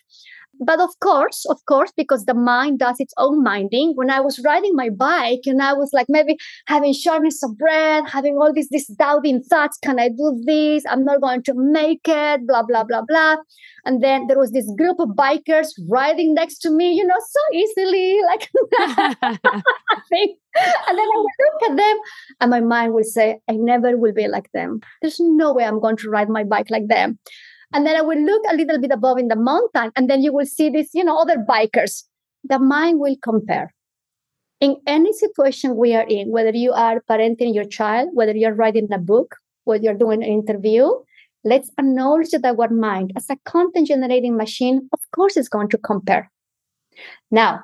[0.60, 3.92] But of course, of course, because the mind does its own minding.
[3.94, 6.36] When I was riding my bike and I was like maybe
[6.66, 10.84] having shortness of breath, having all these these doubting thoughts, can I do this?
[10.88, 13.36] I'm not going to make it, blah, blah, blah, blah.
[13.84, 17.56] And then there was this group of bikers riding next to me, you know, so
[17.56, 18.50] easily, like
[20.58, 21.96] and then I would look at them
[22.40, 24.80] and my mind will say, I never will be like them.
[25.02, 27.18] There's no way I'm going to ride my bike like them.
[27.72, 30.32] And then I will look a little bit above in the mountain, and then you
[30.32, 32.04] will see these, you know, other bikers.
[32.44, 33.74] The mind will compare.
[34.60, 38.88] In any situation we are in, whether you are parenting your child, whether you're writing
[38.92, 40.88] a book, whether you're doing an interview,
[41.44, 45.78] let's acknowledge that our mind, as a content generating machine, of course, is going to
[45.78, 46.30] compare.
[47.30, 47.60] Now,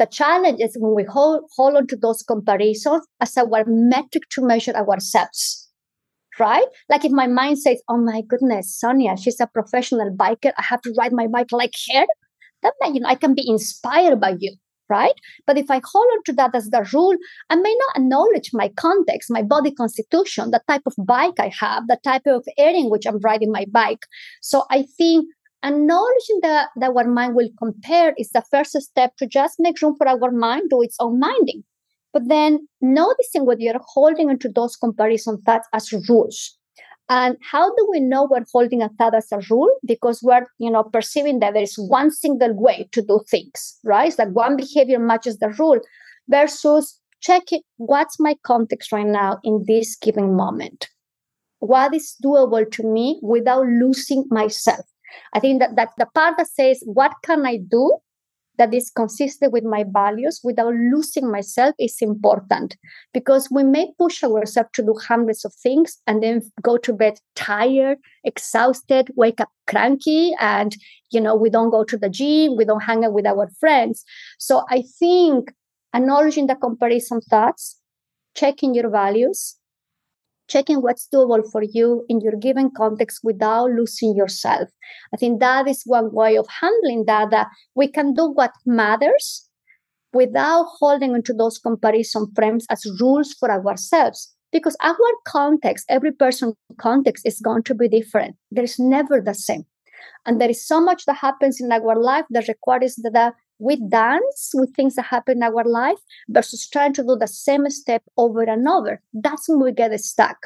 [0.00, 4.42] The challenge is when we hold, hold on to those comparisons as our metric to
[4.42, 5.69] measure ourselves
[6.40, 6.64] right?
[6.88, 10.52] Like if my mind says, oh my goodness, Sonya, she's a professional biker.
[10.58, 12.06] I have to ride my bike like her.
[12.62, 14.56] Then, you know, I can be inspired by you,
[14.88, 15.14] right?
[15.46, 17.16] But if I hold on to that as the rule,
[17.48, 21.86] I may not acknowledge my context, my body constitution, the type of bike I have,
[21.86, 24.06] the type of area in which I'm riding my bike.
[24.42, 25.26] So I think
[25.62, 29.94] acknowledging that, that our mind will compare is the first step to just make room
[29.96, 31.62] for our mind do its own minding
[32.12, 36.56] but then noticing whether you're holding onto those comparison thoughts as rules.
[37.08, 39.68] And how do we know we're holding a thought as a rule?
[39.84, 44.08] Because we're, you know, perceiving that there is one single way to do things, right?
[44.08, 45.80] It's like one behavior matches the rule
[46.28, 50.88] versus checking what's my context right now in this given moment.
[51.58, 54.86] What is doable to me without losing myself?
[55.34, 57.98] I think that that's the part that says, what can I do
[58.60, 62.76] that is consistent with my values without losing myself is important.
[63.14, 67.18] Because we may push ourselves to do hundreds of things and then go to bed
[67.34, 70.76] tired exhausted wake up cranky and
[71.10, 74.04] you know we don't go to the gym we don't hang out with our friends.
[74.38, 75.52] So i think
[75.94, 77.80] acknowledging the comparison thoughts
[78.34, 79.56] checking your values
[80.50, 84.68] checking what's doable for you in your given context without losing yourself.
[85.14, 89.48] I think that is one way of handling that, that we can do what matters
[90.12, 94.34] without holding onto those comparison frames as rules for ourselves.
[94.52, 94.96] Because our
[95.28, 98.34] context, every person's context is going to be different.
[98.50, 99.64] There's never the same.
[100.26, 104.50] And there is so much that happens in our life that requires that we dance
[104.54, 105.98] with things that happen in our life
[106.28, 109.00] versus trying to do the same step over and over.
[109.12, 110.38] That's when we get stuck.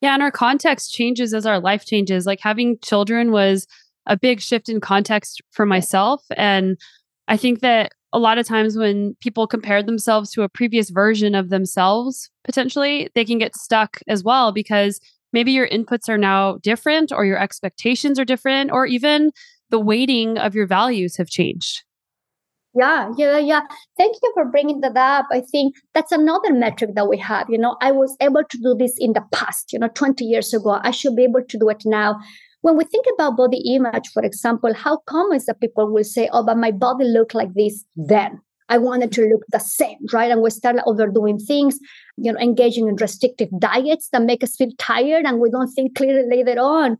[0.00, 2.26] Yeah, and our context changes as our life changes.
[2.26, 3.66] Like having children was
[4.06, 6.24] a big shift in context for myself.
[6.36, 6.76] And
[7.28, 11.34] I think that a lot of times when people compare themselves to a previous version
[11.34, 15.00] of themselves, potentially, they can get stuck as well because
[15.32, 19.30] maybe your inputs are now different or your expectations are different or even
[19.70, 21.84] the weighting of your values have changed.
[22.74, 23.60] Yeah, yeah, yeah.
[23.98, 25.26] Thank you for bringing that up.
[25.30, 27.50] I think that's another metric that we have.
[27.50, 30.54] You know, I was able to do this in the past, you know, 20 years
[30.54, 30.80] ago.
[30.82, 32.18] I should be able to do it now.
[32.62, 36.30] When we think about body image, for example, how common is that people will say,
[36.32, 38.40] oh, but my body looked like this then.
[38.68, 40.30] I wanted to look the same, right?
[40.30, 41.78] And we start overdoing things,
[42.16, 45.94] you know, engaging in restrictive diets that make us feel tired and we don't think
[45.94, 46.96] clearly later on.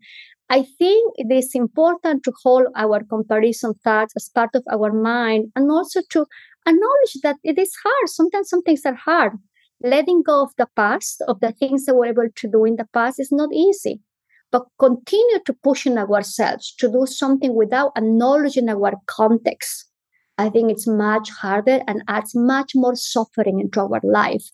[0.53, 5.51] I think it is important to hold our comparison thoughts as part of our mind
[5.57, 6.27] and also to
[6.67, 8.09] acknowledge that it is hard.
[8.11, 9.33] Sometimes some things are hard.
[9.83, 12.87] Letting go of the past, of the things that we're able to do in the
[12.93, 14.03] past, is not easy.
[14.51, 19.87] But continue to pushing ourselves to do something without acknowledging our context.
[20.37, 24.45] I think it's much harder and adds much more suffering into our life.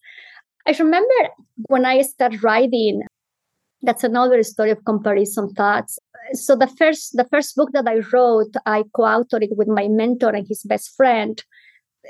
[0.65, 1.15] I remember
[1.67, 3.03] when I started writing
[3.83, 5.99] that's another story of comparison thoughts.
[6.33, 10.31] So the first the first book that i wrote i co-authored it with my mentor
[10.31, 11.43] and his best friend.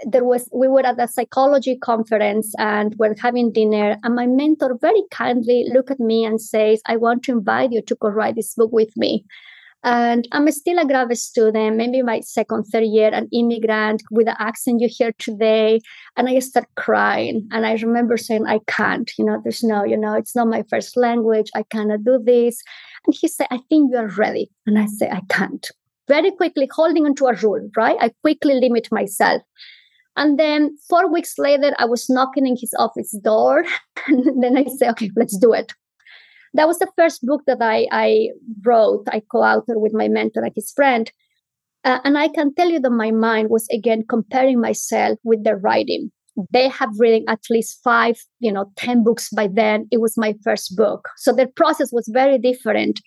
[0.04, 4.76] There was we were at a psychology conference and we're having dinner and my mentor
[4.80, 8.54] very kindly looked at me and says i want to invite you to co-write this
[8.54, 9.24] book with me
[9.84, 14.40] and I'm still a graduate student, maybe my second, third year, an immigrant with the
[14.42, 15.80] accent you hear today.
[16.16, 17.48] And I start crying.
[17.52, 20.64] And I remember saying, I can't, you know, there's no, you know, it's not my
[20.68, 21.50] first language.
[21.54, 22.60] I cannot do this.
[23.06, 24.50] And he said, I think you are ready.
[24.66, 25.70] And I say, I can't.
[26.08, 27.96] Very quickly holding onto a rule, right?
[28.00, 29.42] I quickly limit myself.
[30.16, 33.64] And then four weeks later, I was knocking in his office door.
[34.08, 35.72] And then I say, okay, let's do it
[36.54, 38.28] that was the first book that I, I
[38.64, 39.04] wrote.
[39.10, 41.10] I co-authored with my mentor and his friend.
[41.84, 45.56] Uh, and I can tell you that my mind was again comparing myself with their
[45.56, 46.10] writing.
[46.52, 49.88] They have written at least five, you know, 10 books by then.
[49.90, 51.08] It was my first book.
[51.16, 53.00] So their process was very different.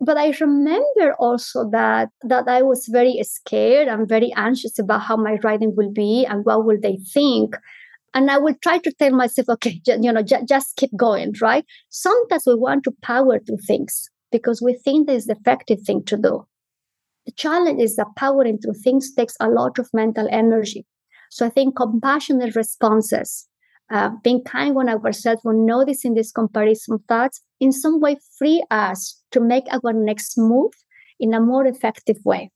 [0.00, 5.16] But I remember also that that I was very scared and very anxious about how
[5.16, 7.56] my writing will be and what will they think
[8.14, 11.32] and i will try to tell myself okay j- you know j- just keep going
[11.42, 11.64] right?
[11.90, 16.02] Sometimes we want to power through things because we think that is the effective thing
[16.04, 16.46] to do.
[17.26, 20.86] The challenge is that powering through things takes a lot of mental energy.
[21.30, 23.48] So i think compassionate responses
[23.90, 29.20] uh, being kind on ourselves when noticing these comparison thoughts in some way free us
[29.32, 30.72] to make our next move
[31.20, 32.50] in a more effective way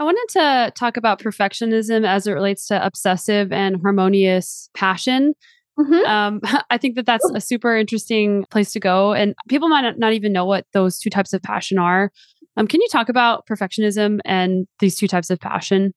[0.00, 5.34] I wanted to talk about perfectionism as it relates to obsessive and harmonious passion.
[5.78, 6.06] Mm-hmm.
[6.06, 6.40] Um,
[6.70, 10.32] I think that that's a super interesting place to go, and people might not even
[10.32, 12.10] know what those two types of passion are.
[12.56, 15.92] Um, can you talk about perfectionism and these two types of passion?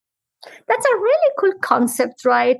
[0.67, 2.57] That's a really cool concept, right?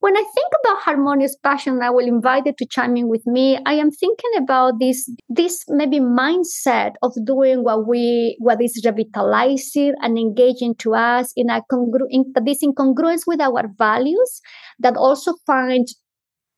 [0.00, 3.58] When I think about harmonious passion, I will invite you to chime in with me.
[3.66, 9.94] I am thinking about this, this maybe mindset of doing what we, what is revitalizing
[10.00, 14.40] and engaging to us in a congru- in, this incongruence with our values
[14.80, 15.86] that also find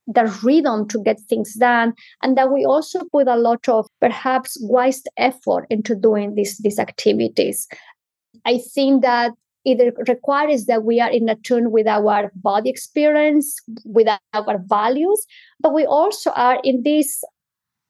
[0.07, 1.93] the rhythm to get things done
[2.23, 6.81] and that we also put a lot of perhaps wise effort into doing these these
[6.81, 7.69] activities
[8.45, 9.31] i think that
[9.65, 15.25] it requires that we are in a tune with our body experience, with our values,
[15.61, 17.23] but we also are in this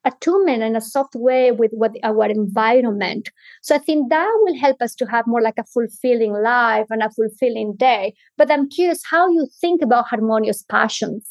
[0.05, 3.29] attunement in a soft way with what our environment.
[3.61, 7.01] So I think that will help us to have more like a fulfilling life and
[7.01, 8.13] a fulfilling day.
[8.37, 11.29] But I'm curious how you think about harmonious passions.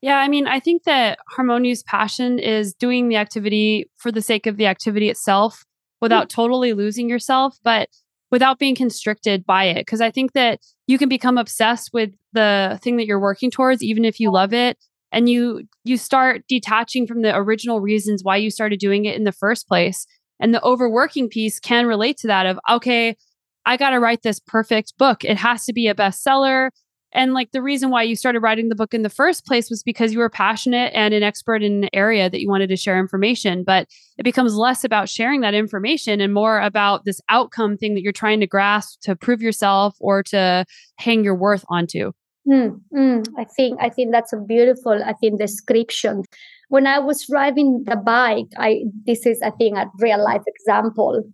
[0.00, 4.46] Yeah, I mean, I think that harmonious passion is doing the activity for the sake
[4.46, 5.64] of the activity itself
[6.00, 6.40] without mm-hmm.
[6.40, 7.58] totally losing yourself.
[7.64, 7.88] But
[8.30, 9.86] without being constricted by it.
[9.86, 13.82] Cause I think that you can become obsessed with the thing that you're working towards,
[13.82, 14.76] even if you love it.
[15.10, 19.24] And you you start detaching from the original reasons why you started doing it in
[19.24, 20.06] the first place.
[20.38, 23.16] And the overworking piece can relate to that of, okay,
[23.64, 25.24] I got to write this perfect book.
[25.24, 26.70] It has to be a bestseller.
[27.12, 29.82] And like the reason why you started writing the book in the first place was
[29.82, 32.98] because you were passionate and an expert in an area that you wanted to share
[32.98, 33.64] information.
[33.64, 33.88] But
[34.18, 38.12] it becomes less about sharing that information and more about this outcome thing that you're
[38.12, 40.64] trying to grasp to prove yourself or to
[40.96, 42.12] hang your worth onto.
[42.48, 46.22] Mm, mm, I think I think that's a beautiful I think description.
[46.68, 51.24] When I was riding the bike, I this is I think a real life example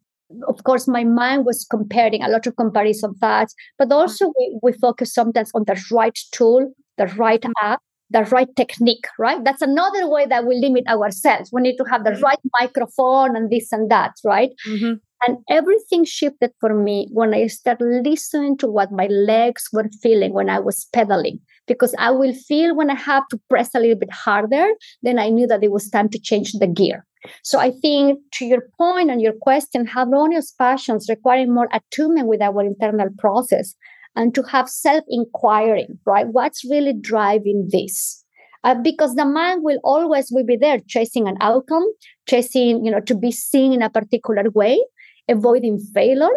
[0.49, 4.73] of course, my mind was comparing a lot of comparison that, but also we, we
[4.73, 7.67] focus sometimes on the right tool, the right mm-hmm.
[7.67, 7.81] app,
[8.11, 9.43] the right technique, right?
[9.45, 11.51] That's another way that we limit ourselves.
[11.53, 12.25] We need to have the mm-hmm.
[12.25, 14.51] right microphone and this and that, right?
[14.69, 14.95] Mm-hmm.
[15.27, 20.35] And everything shifted for me when I started listening to what my legs were feeling
[20.35, 21.41] when I was pedaling.
[21.67, 24.67] Because I will feel when I have to press a little bit harder,
[25.03, 27.07] then I knew that it was time to change the gear.
[27.43, 32.43] So I think to your point and your question, harmonious passions requiring more attunement with
[32.43, 33.75] our internal process
[34.17, 36.27] and to have self-inquiring, right?
[36.29, 38.25] What's really driving this?
[38.63, 41.85] Uh, because the mind will always will be there chasing an outcome,
[42.29, 44.83] chasing, you know, to be seen in a particular way,
[45.29, 46.31] avoiding failure.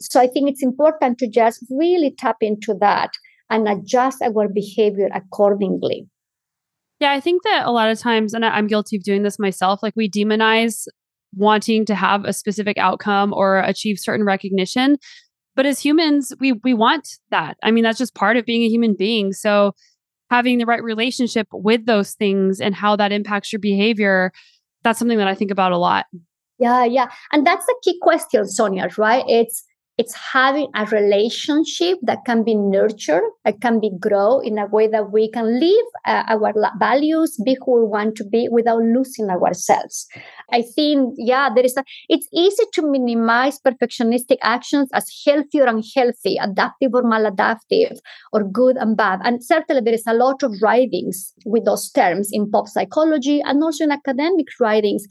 [0.00, 3.10] So I think it's important to just really tap into that
[3.50, 6.06] and adjust our behavior accordingly.
[7.02, 9.82] Yeah, I think that a lot of times, and I'm guilty of doing this myself,
[9.82, 10.86] like we demonize
[11.34, 14.98] wanting to have a specific outcome or achieve certain recognition.
[15.56, 17.56] But as humans, we we want that.
[17.60, 19.32] I mean, that's just part of being a human being.
[19.32, 19.74] So
[20.30, 24.30] having the right relationship with those things and how that impacts your behavior,
[24.84, 26.06] that's something that I think about a lot.
[26.60, 27.10] Yeah, yeah.
[27.32, 29.24] And that's the key question, Sonya, right?
[29.26, 29.64] It's
[29.98, 34.88] it's having a relationship that can be nurtured, that can be grow in a way
[34.88, 39.28] that we can live uh, our values, be who we want to be without losing
[39.28, 40.06] ourselves.
[40.50, 45.66] I think, yeah, there is a, it's easy to minimize perfectionistic actions as healthy or
[45.66, 47.98] unhealthy, adaptive or maladaptive,
[48.32, 49.20] or good and bad.
[49.24, 53.62] And certainly there is a lot of writings with those terms in pop psychology and
[53.62, 55.04] also in academic writings.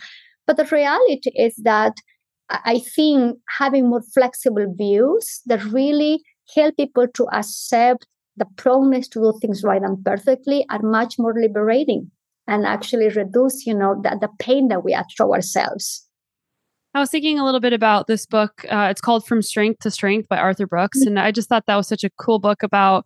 [0.47, 1.93] But the reality is that
[2.65, 6.21] I think having more flexible views that really
[6.53, 11.33] help people to accept the proneness to do things right and perfectly are much more
[11.33, 12.11] liberating
[12.47, 16.07] and actually reduce, you know, the, the pain that we add to ourselves.
[16.93, 18.65] I was thinking a little bit about this book.
[18.69, 20.99] Uh, it's called From Strength to Strength by Arthur Brooks.
[20.99, 21.07] Mm-hmm.
[21.07, 23.05] And I just thought that was such a cool book about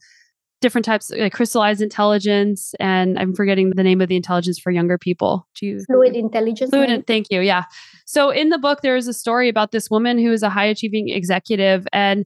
[0.62, 4.98] different types like crystallized intelligence and i'm forgetting the name of the intelligence for younger
[4.98, 5.48] people.
[5.62, 7.64] You, fluid intelligence fluid thank you yeah.
[8.06, 10.66] So in the book there is a story about this woman who is a high
[10.66, 12.26] achieving executive and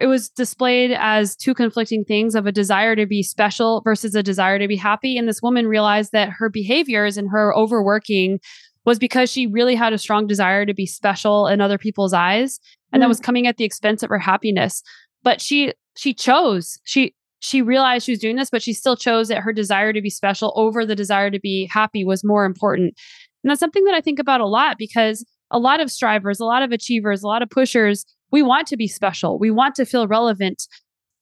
[0.00, 4.22] it was displayed as two conflicting things of a desire to be special versus a
[4.22, 5.18] desire to be happy.
[5.18, 8.40] And this woman realized that her behaviors and her overworking
[8.86, 12.58] was because she really had a strong desire to be special in other people's eyes
[12.92, 13.04] and mm.
[13.04, 14.82] that was coming at the expense of her happiness.
[15.22, 19.28] But she she chose she she realized she was doing this, but she still chose
[19.28, 22.94] that her desire to be special over the desire to be happy was more important.
[23.42, 26.44] And that's something that I think about a lot because a lot of strivers, a
[26.44, 29.38] lot of achievers, a lot of pushers, we want to be special.
[29.38, 30.68] We want to feel relevant.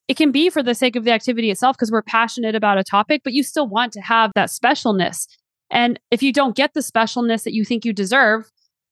[0.09, 2.85] It can be for the sake of the activity itself because we're passionate about a
[2.85, 5.27] topic, but you still want to have that specialness.
[5.71, 8.51] And if you don't get the specialness that you think you deserve,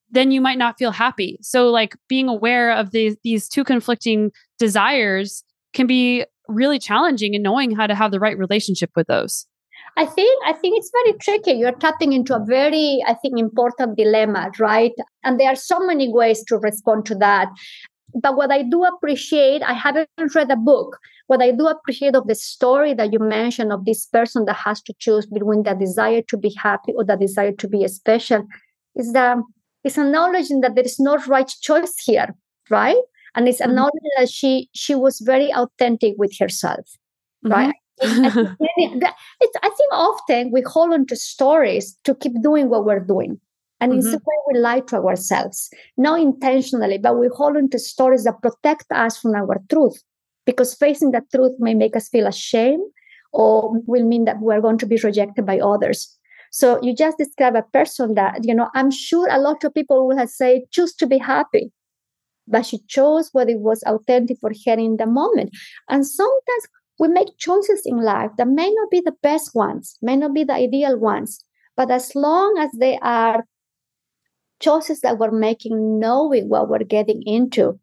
[0.09, 1.37] then you might not feel happy.
[1.41, 7.41] So like being aware of these these two conflicting desires can be really challenging in
[7.41, 9.45] knowing how to have the right relationship with those.
[9.95, 11.53] I think I think it's very tricky.
[11.53, 14.93] You're tapping into a very, I think, important dilemma, right?
[15.23, 17.49] And there are so many ways to respond to that.
[18.21, 20.97] but what I do appreciate, I haven't read a book.
[21.27, 24.81] What I do appreciate of the story that you mentioned of this person that has
[24.83, 28.47] to choose between the desire to be happy or the desire to be special
[28.95, 29.37] is that
[29.83, 32.33] it's acknowledging that there is no right choice here,
[32.69, 32.97] right?
[33.37, 33.69] And it's mm-hmm.
[33.69, 36.85] acknowledging that she she was very authentic with herself,
[37.45, 37.51] mm-hmm.
[37.51, 37.75] right?
[38.01, 39.03] I, think,
[39.63, 43.39] I think often we hold on to stories to keep doing what we're doing.
[43.79, 43.99] And mm-hmm.
[43.99, 48.23] in some way, we lie to ourselves, not intentionally, but we hold on to stories
[48.23, 50.01] that protect us from our truth.
[50.45, 52.89] Because facing that truth may make us feel ashamed
[53.33, 56.17] or will mean that we're going to be rejected by others.
[56.51, 60.07] So you just describe a person that, you know, I'm sure a lot of people
[60.07, 61.71] will have said, choose to be happy.
[62.47, 65.51] But she chose what it was authentic for her in the moment.
[65.89, 66.67] And sometimes
[66.99, 70.43] we make choices in life that may not be the best ones, may not be
[70.43, 71.43] the ideal ones.
[71.75, 73.45] But as long as they are
[74.59, 77.79] choices that we're making, knowing what we're getting into,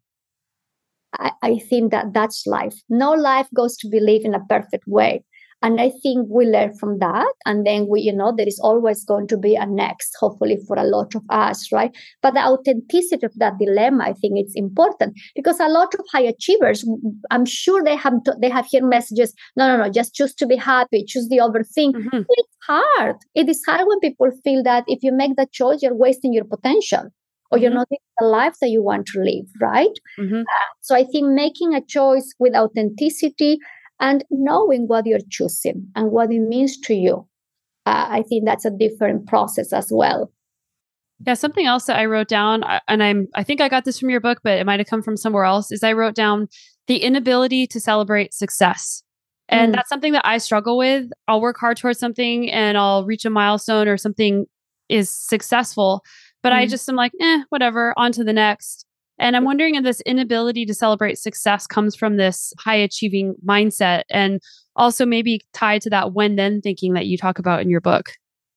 [1.17, 2.75] I, I think that that's life.
[2.89, 5.23] No life goes to be lived in a perfect way.
[5.61, 7.33] And I think we learn from that.
[7.45, 10.75] And then we, you know, there is always going to be a next, hopefully for
[10.77, 11.95] a lot of us, right?
[12.21, 16.21] But the authenticity of that dilemma, I think it's important because a lot of high
[16.21, 16.85] achievers,
[17.31, 20.45] I'm sure they have to, they have heard messages, no, no, no, just choose to
[20.45, 21.93] be happy, choose the other thing.
[21.93, 22.21] Mm-hmm.
[22.29, 23.15] It's hard.
[23.33, 26.45] It is hard when people feel that if you make that choice, you're wasting your
[26.45, 27.09] potential
[27.51, 27.77] or you're mm-hmm.
[27.77, 29.97] not living the life that you want to live, right?
[30.19, 30.41] Mm-hmm.
[30.41, 33.59] Uh, so I think making a choice with authenticity
[33.99, 37.27] and knowing what you're choosing and what it means to you.
[37.85, 40.31] Uh, I think that's a different process as well.
[41.25, 44.09] Yeah, something else that I wrote down, and I'm I think I got this from
[44.09, 45.71] your book, but it might have come from somewhere else.
[45.71, 46.49] Is I wrote down
[46.87, 49.03] the inability to celebrate success.
[49.47, 49.75] And mm.
[49.75, 51.09] that's something that I struggle with.
[51.27, 54.45] I'll work hard towards something and I'll reach a milestone or something
[54.89, 56.03] is successful,
[56.43, 56.57] but mm.
[56.57, 58.84] I just am like, eh, whatever, on to the next.
[59.17, 64.03] And I'm wondering if this inability to celebrate success comes from this high achieving mindset
[64.09, 64.41] and
[64.75, 68.11] also maybe tied to that when then thinking that you talk about in your book.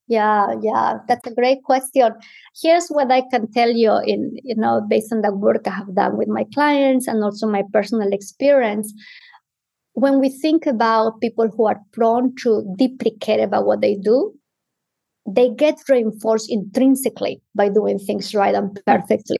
[0.08, 2.12] Yeah, yeah, that's a great question.
[2.60, 5.94] Here's what I can tell you in, you know, based on the work I have
[5.94, 8.92] done with my clients and also my personal experience.
[9.92, 14.32] When we think about people who are prone to deeply care about what they do,
[15.26, 19.36] they get reinforced intrinsically by doing things right and perfectly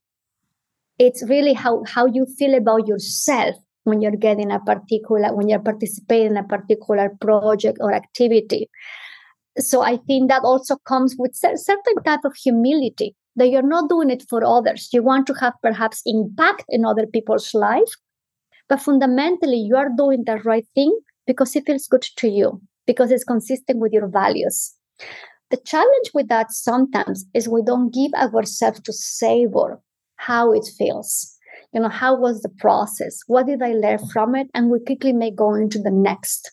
[0.98, 5.58] it's really how how you feel about yourself when you're getting a particular when you're
[5.58, 8.68] participating in a particular project or activity.
[9.58, 14.10] So i think that also comes with certain type of humility that you're not doing
[14.10, 14.88] it for others.
[14.92, 17.92] You want to have perhaps impact in other people's life
[18.68, 20.96] but fundamentally you are doing the right thing
[21.26, 24.74] because it feels good to you because it's consistent with your values.
[25.50, 29.80] The challenge with that sometimes is we don't give ourselves to savor
[30.18, 31.34] how it feels.
[31.72, 33.20] You know how was the process?
[33.26, 34.48] What did i learn from it?
[34.54, 36.50] And we quickly may go into the next.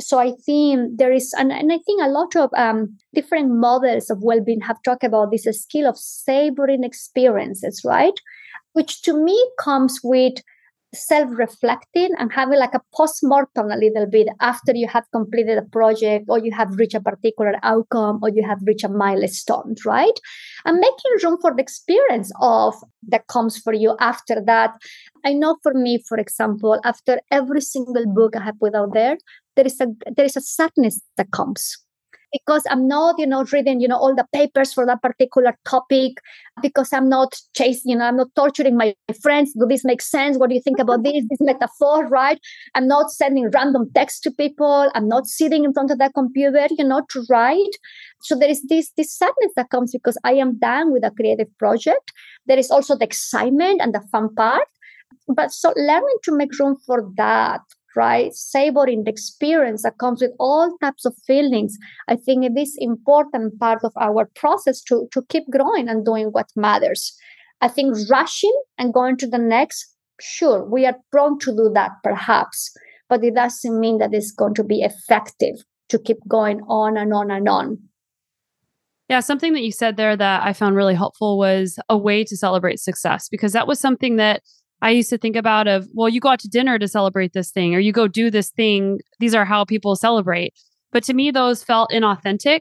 [0.00, 4.10] So i think there is and, and i think a lot of um, different models
[4.10, 8.14] of well-being have talked about this skill of savoring experiences right?
[8.74, 10.34] Which to me comes with
[10.94, 16.26] self-reflecting and having like a post-mortem a little bit after you have completed a project
[16.28, 20.18] or you have reached a particular outcome or you have reached a milestone right?
[20.64, 22.74] And making room for the experience of
[23.08, 24.72] that comes for you after that.
[25.24, 29.16] I know for me for example after every single book i have put out there
[29.56, 29.86] there is a
[30.16, 31.76] there is a sadness that comes
[32.32, 36.12] because I'm not, you know, reading, you know, all the papers for that particular topic,
[36.62, 39.52] because I'm not chasing, you know, I'm not torturing my friends.
[39.52, 40.38] Do this make sense?
[40.38, 41.24] What do you think about this?
[41.28, 42.38] This metaphor, right?
[42.74, 44.90] I'm not sending random text to people.
[44.94, 47.76] I'm not sitting in front of that computer, you know, to write.
[48.22, 51.48] So there is this this sadness that comes because I am done with a creative
[51.58, 52.12] project.
[52.46, 54.68] There is also the excitement and the fun part.
[55.28, 57.60] But so learning to make room for that
[57.98, 58.32] right?
[58.32, 61.76] Savoring the experience that comes with all types of feelings.
[62.06, 66.28] I think it is important part of our process to, to keep growing and doing
[66.28, 67.12] what matters.
[67.60, 69.84] I think rushing and going to the next,
[70.20, 72.70] sure, we are prone to do that perhaps,
[73.08, 75.56] but it doesn't mean that it's going to be effective
[75.88, 77.78] to keep going on and on and on.
[79.08, 82.36] Yeah, something that you said there that I found really helpful was a way to
[82.36, 84.42] celebrate success because that was something that
[84.80, 87.50] I used to think about of, well, you go out to dinner to celebrate this
[87.50, 89.00] thing or you go do this thing.
[89.18, 90.54] These are how people celebrate.
[90.92, 92.60] But to me, those felt inauthentic.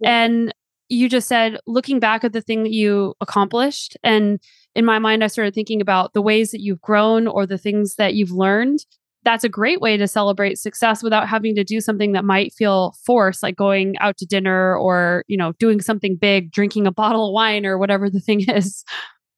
[0.00, 0.24] Yeah.
[0.24, 0.54] And
[0.88, 3.96] you just said, looking back at the thing that you accomplished.
[4.02, 4.38] And
[4.74, 7.96] in my mind, I started thinking about the ways that you've grown or the things
[7.96, 8.80] that you've learned.
[9.22, 12.94] That's a great way to celebrate success without having to do something that might feel
[13.06, 17.28] forced, like going out to dinner or, you know, doing something big, drinking a bottle
[17.28, 18.84] of wine or whatever the thing is.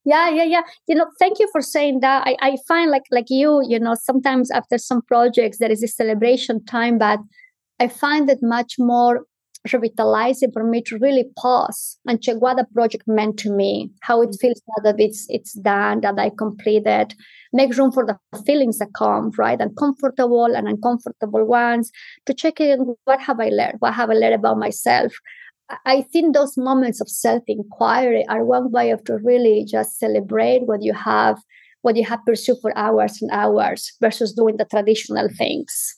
[0.07, 0.63] Yeah yeah yeah.
[0.89, 2.27] You know thank you for saying that.
[2.27, 5.89] I, I find like like you you know sometimes after some projects there is a
[5.89, 7.21] celebration time but
[7.81, 9.27] i find it much more
[9.73, 14.23] revitalizing for me to really pause and check what the project meant to me how
[14.23, 14.41] it mm.
[14.41, 17.15] feels now that it's it's done that i completed.
[17.53, 19.61] Make room for the feelings that come right?
[19.61, 21.91] Uncomfortable and uncomfortable ones
[22.27, 23.77] to check in what have i learned?
[23.79, 25.13] What have i learned about myself
[25.85, 30.67] I think those moments of self inquiry are one way of to really just celebrate
[30.67, 31.39] what you have,
[31.83, 35.97] what you have pursued for hours and hours versus doing the traditional things.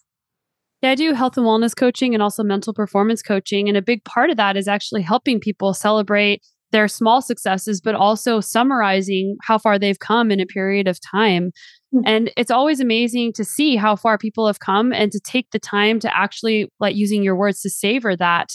[0.80, 3.68] Yeah, I do health and wellness coaching and also mental performance coaching.
[3.68, 7.94] And a big part of that is actually helping people celebrate their small successes, but
[7.94, 11.50] also summarizing how far they've come in a period of time.
[11.94, 12.00] Mm-hmm.
[12.06, 15.58] And it's always amazing to see how far people have come and to take the
[15.58, 18.50] time to actually, like using your words, to savor that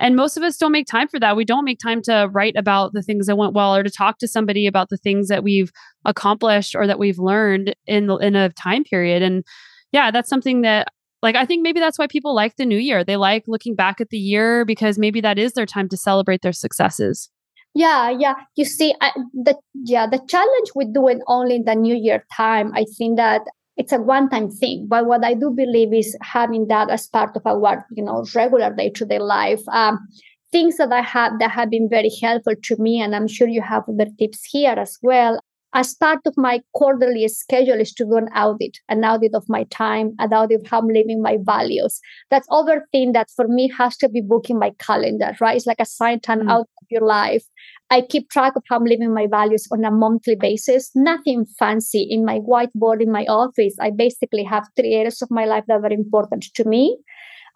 [0.00, 1.36] and most of us don't make time for that.
[1.36, 4.18] We don't make time to write about the things that went well or to talk
[4.18, 5.70] to somebody about the things that we've
[6.06, 9.22] accomplished or that we've learned in in a time period.
[9.22, 9.44] And
[9.92, 10.88] yeah, that's something that
[11.22, 13.04] like I think maybe that's why people like the new year.
[13.04, 16.40] They like looking back at the year because maybe that is their time to celebrate
[16.40, 17.30] their successes.
[17.74, 18.34] Yeah, yeah.
[18.56, 22.84] You see, I, the yeah the challenge with doing only the New Year time, I
[22.96, 23.42] think that
[23.80, 24.86] it's a one-time thing.
[24.86, 28.74] But what I do believe is having that as part of our, you know, regular
[28.74, 29.62] day-to-day life.
[29.72, 30.06] Um,
[30.52, 33.62] things that I have that have been very helpful to me, and I'm sure you
[33.62, 35.39] have other tips here as well.
[35.72, 39.62] As part of my quarterly schedule is to do an audit, an audit of my
[39.64, 42.00] time, an audit of how I'm living my values.
[42.28, 45.56] That's other thing that for me has to be booked in my calendar, right?
[45.56, 46.50] It's like a sign time mm.
[46.50, 47.44] out of your life.
[47.88, 50.90] I keep track of how I'm living my values on a monthly basis.
[50.96, 53.76] Nothing fancy in my whiteboard in my office.
[53.80, 56.98] I basically have three areas of my life that are important to me.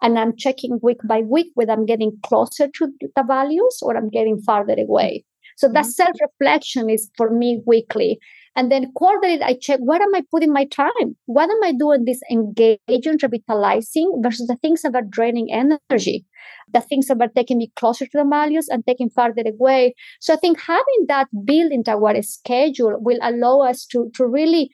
[0.01, 4.09] And I'm checking week by week whether I'm getting closer to the values or I'm
[4.09, 5.25] getting farther away.
[5.55, 5.89] So that mm-hmm.
[5.89, 8.19] self reflection is for me weekly.
[8.57, 11.15] And then quarterly, I check where am I putting my time?
[11.25, 16.25] What am I doing this engaging, revitalizing versus the things that are draining energy,
[16.71, 19.93] the things that are taking me closer to the values and taking farther away.
[20.21, 24.69] So I think having that built into our schedule will allow us to, to really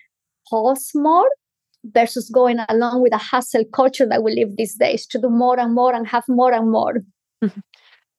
[0.47, 1.29] pause more
[1.83, 5.59] versus going along with a hustle culture that we live these days to do more
[5.59, 7.01] and more and have more and more.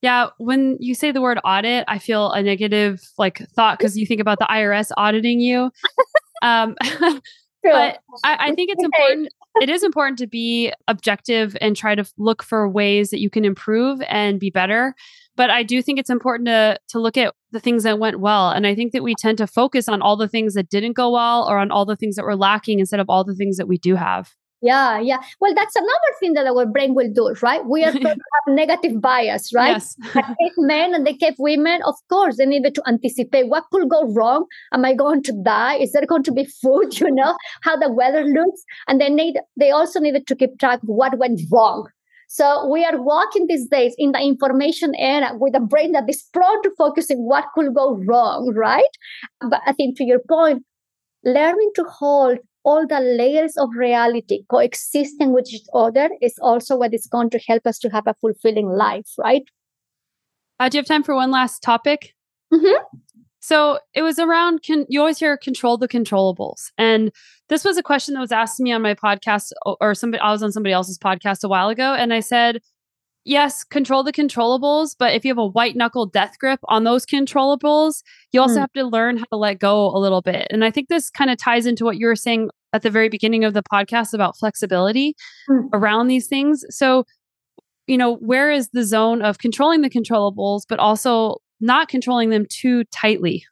[0.03, 4.05] Yeah, when you say the word audit, I feel a negative like thought because you
[4.05, 5.71] think about the IRS auditing you.
[6.41, 6.75] um,
[7.63, 9.29] but I, I think it's important.
[9.61, 13.45] It is important to be objective and try to look for ways that you can
[13.45, 14.93] improve and be better.
[15.37, 18.49] But I do think it's important to to look at the things that went well,
[18.49, 21.11] and I think that we tend to focus on all the things that didn't go
[21.11, 23.69] well or on all the things that were lacking instead of all the things that
[23.69, 24.33] we do have.
[24.63, 25.17] Yeah, yeah.
[25.41, 27.65] Well, that's another thing that our brain will do, right?
[27.65, 29.71] We are to have negative bias, right?
[29.71, 29.97] Yes.
[30.57, 34.45] men and they keep women, of course, they needed to anticipate what could go wrong.
[34.71, 35.75] Am I going to die?
[35.75, 36.97] Is there going to be food?
[37.03, 39.37] You know how the weather looks, and they need.
[39.57, 41.89] They also needed to keep track of what went wrong.
[42.29, 46.23] So we are walking these days in the information era with a brain that is
[46.31, 48.95] prone to focusing what could go wrong, right?
[49.41, 50.63] But I think to your point,
[51.25, 56.93] learning to hold all the layers of reality coexisting with each other is also what
[56.93, 59.43] is going to help us to have a fulfilling life, right?
[60.59, 62.13] Uh, do you have time for one last topic?
[62.53, 62.97] Mm-hmm.
[63.39, 66.71] So it was around, can, you always hear control the controllables.
[66.77, 67.11] And
[67.49, 69.51] this was a question that was asked to me on my podcast,
[69.81, 71.93] or somebody, I was on somebody else's podcast a while ago.
[71.93, 72.61] And I said,
[73.25, 77.05] yes, control the controllables, but if you have a white knuckle death grip on those
[77.05, 78.61] controllables, you also mm.
[78.61, 80.47] have to learn how to let go a little bit.
[80.49, 83.09] And I think this kind of ties into what you were saying at the very
[83.09, 85.15] beginning of the podcast about flexibility
[85.49, 85.69] mm.
[85.73, 86.65] around these things.
[86.69, 87.05] So,
[87.87, 92.45] you know, where is the zone of controlling the controllables, but also not controlling them
[92.49, 93.45] too tightly?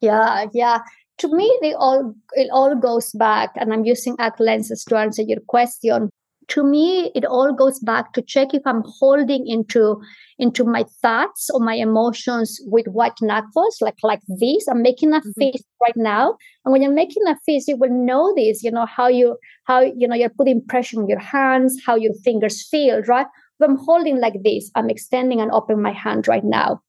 [0.00, 0.78] Yeah, yeah.
[1.18, 5.22] To me, they all it all goes back, and I'm using ACT lenses to answer
[5.22, 6.10] your question
[6.48, 10.00] to me it all goes back to check if i'm holding into
[10.38, 14.68] into my thoughts or my emotions with white knuckles like like this.
[14.68, 15.32] I'm making a mm-hmm.
[15.36, 16.36] fist right now.
[16.64, 19.80] And when you're making a fist you will know this you know how you how
[19.80, 23.26] you know you're putting pressure on your hands how your fingers feel right?
[23.60, 24.70] If i'm holding like this.
[24.74, 26.80] I'm extending and opening my hand right now.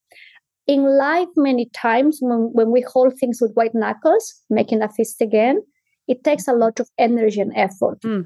[0.68, 5.22] In life many times when, when we hold things with white knuckles making a fist
[5.22, 5.64] again
[6.08, 8.02] it takes a lot of energy and effort.
[8.02, 8.26] Mm.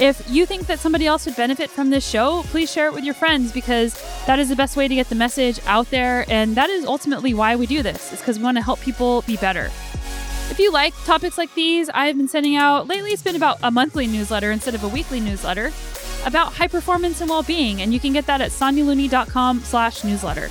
[0.00, 3.04] If you think that somebody else would benefit from this show, please share it with
[3.04, 3.94] your friends because
[4.26, 6.24] that is the best way to get the message out there.
[6.28, 9.22] And that is ultimately why we do this, is because we want to help people
[9.22, 9.70] be better.
[10.50, 13.70] If you like topics like these, I've been sending out lately, it's been about a
[13.70, 15.72] monthly newsletter instead of a weekly newsletter
[16.26, 20.50] about high performance and well-being, and you can get that at sonyalooney.com slash newsletter.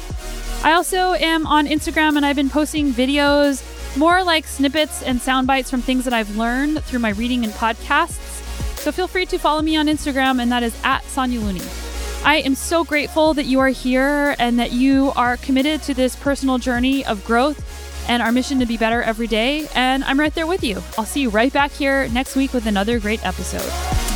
[0.63, 3.61] I also am on Instagram and I've been posting videos,
[3.97, 7.53] more like snippets and sound bites from things that I've learned through my reading and
[7.53, 8.32] podcasts.
[8.83, 11.61] So feel free to follow me on Instagram, and that is at Sonya Looney.
[12.25, 16.17] I am so grateful that you are here and that you are committed to this
[16.17, 19.69] personal journey of growth and our mission to be better every day.
[19.73, 20.83] And I'm right there with you.
[20.97, 24.12] I'll see you right back here next week with another great episode.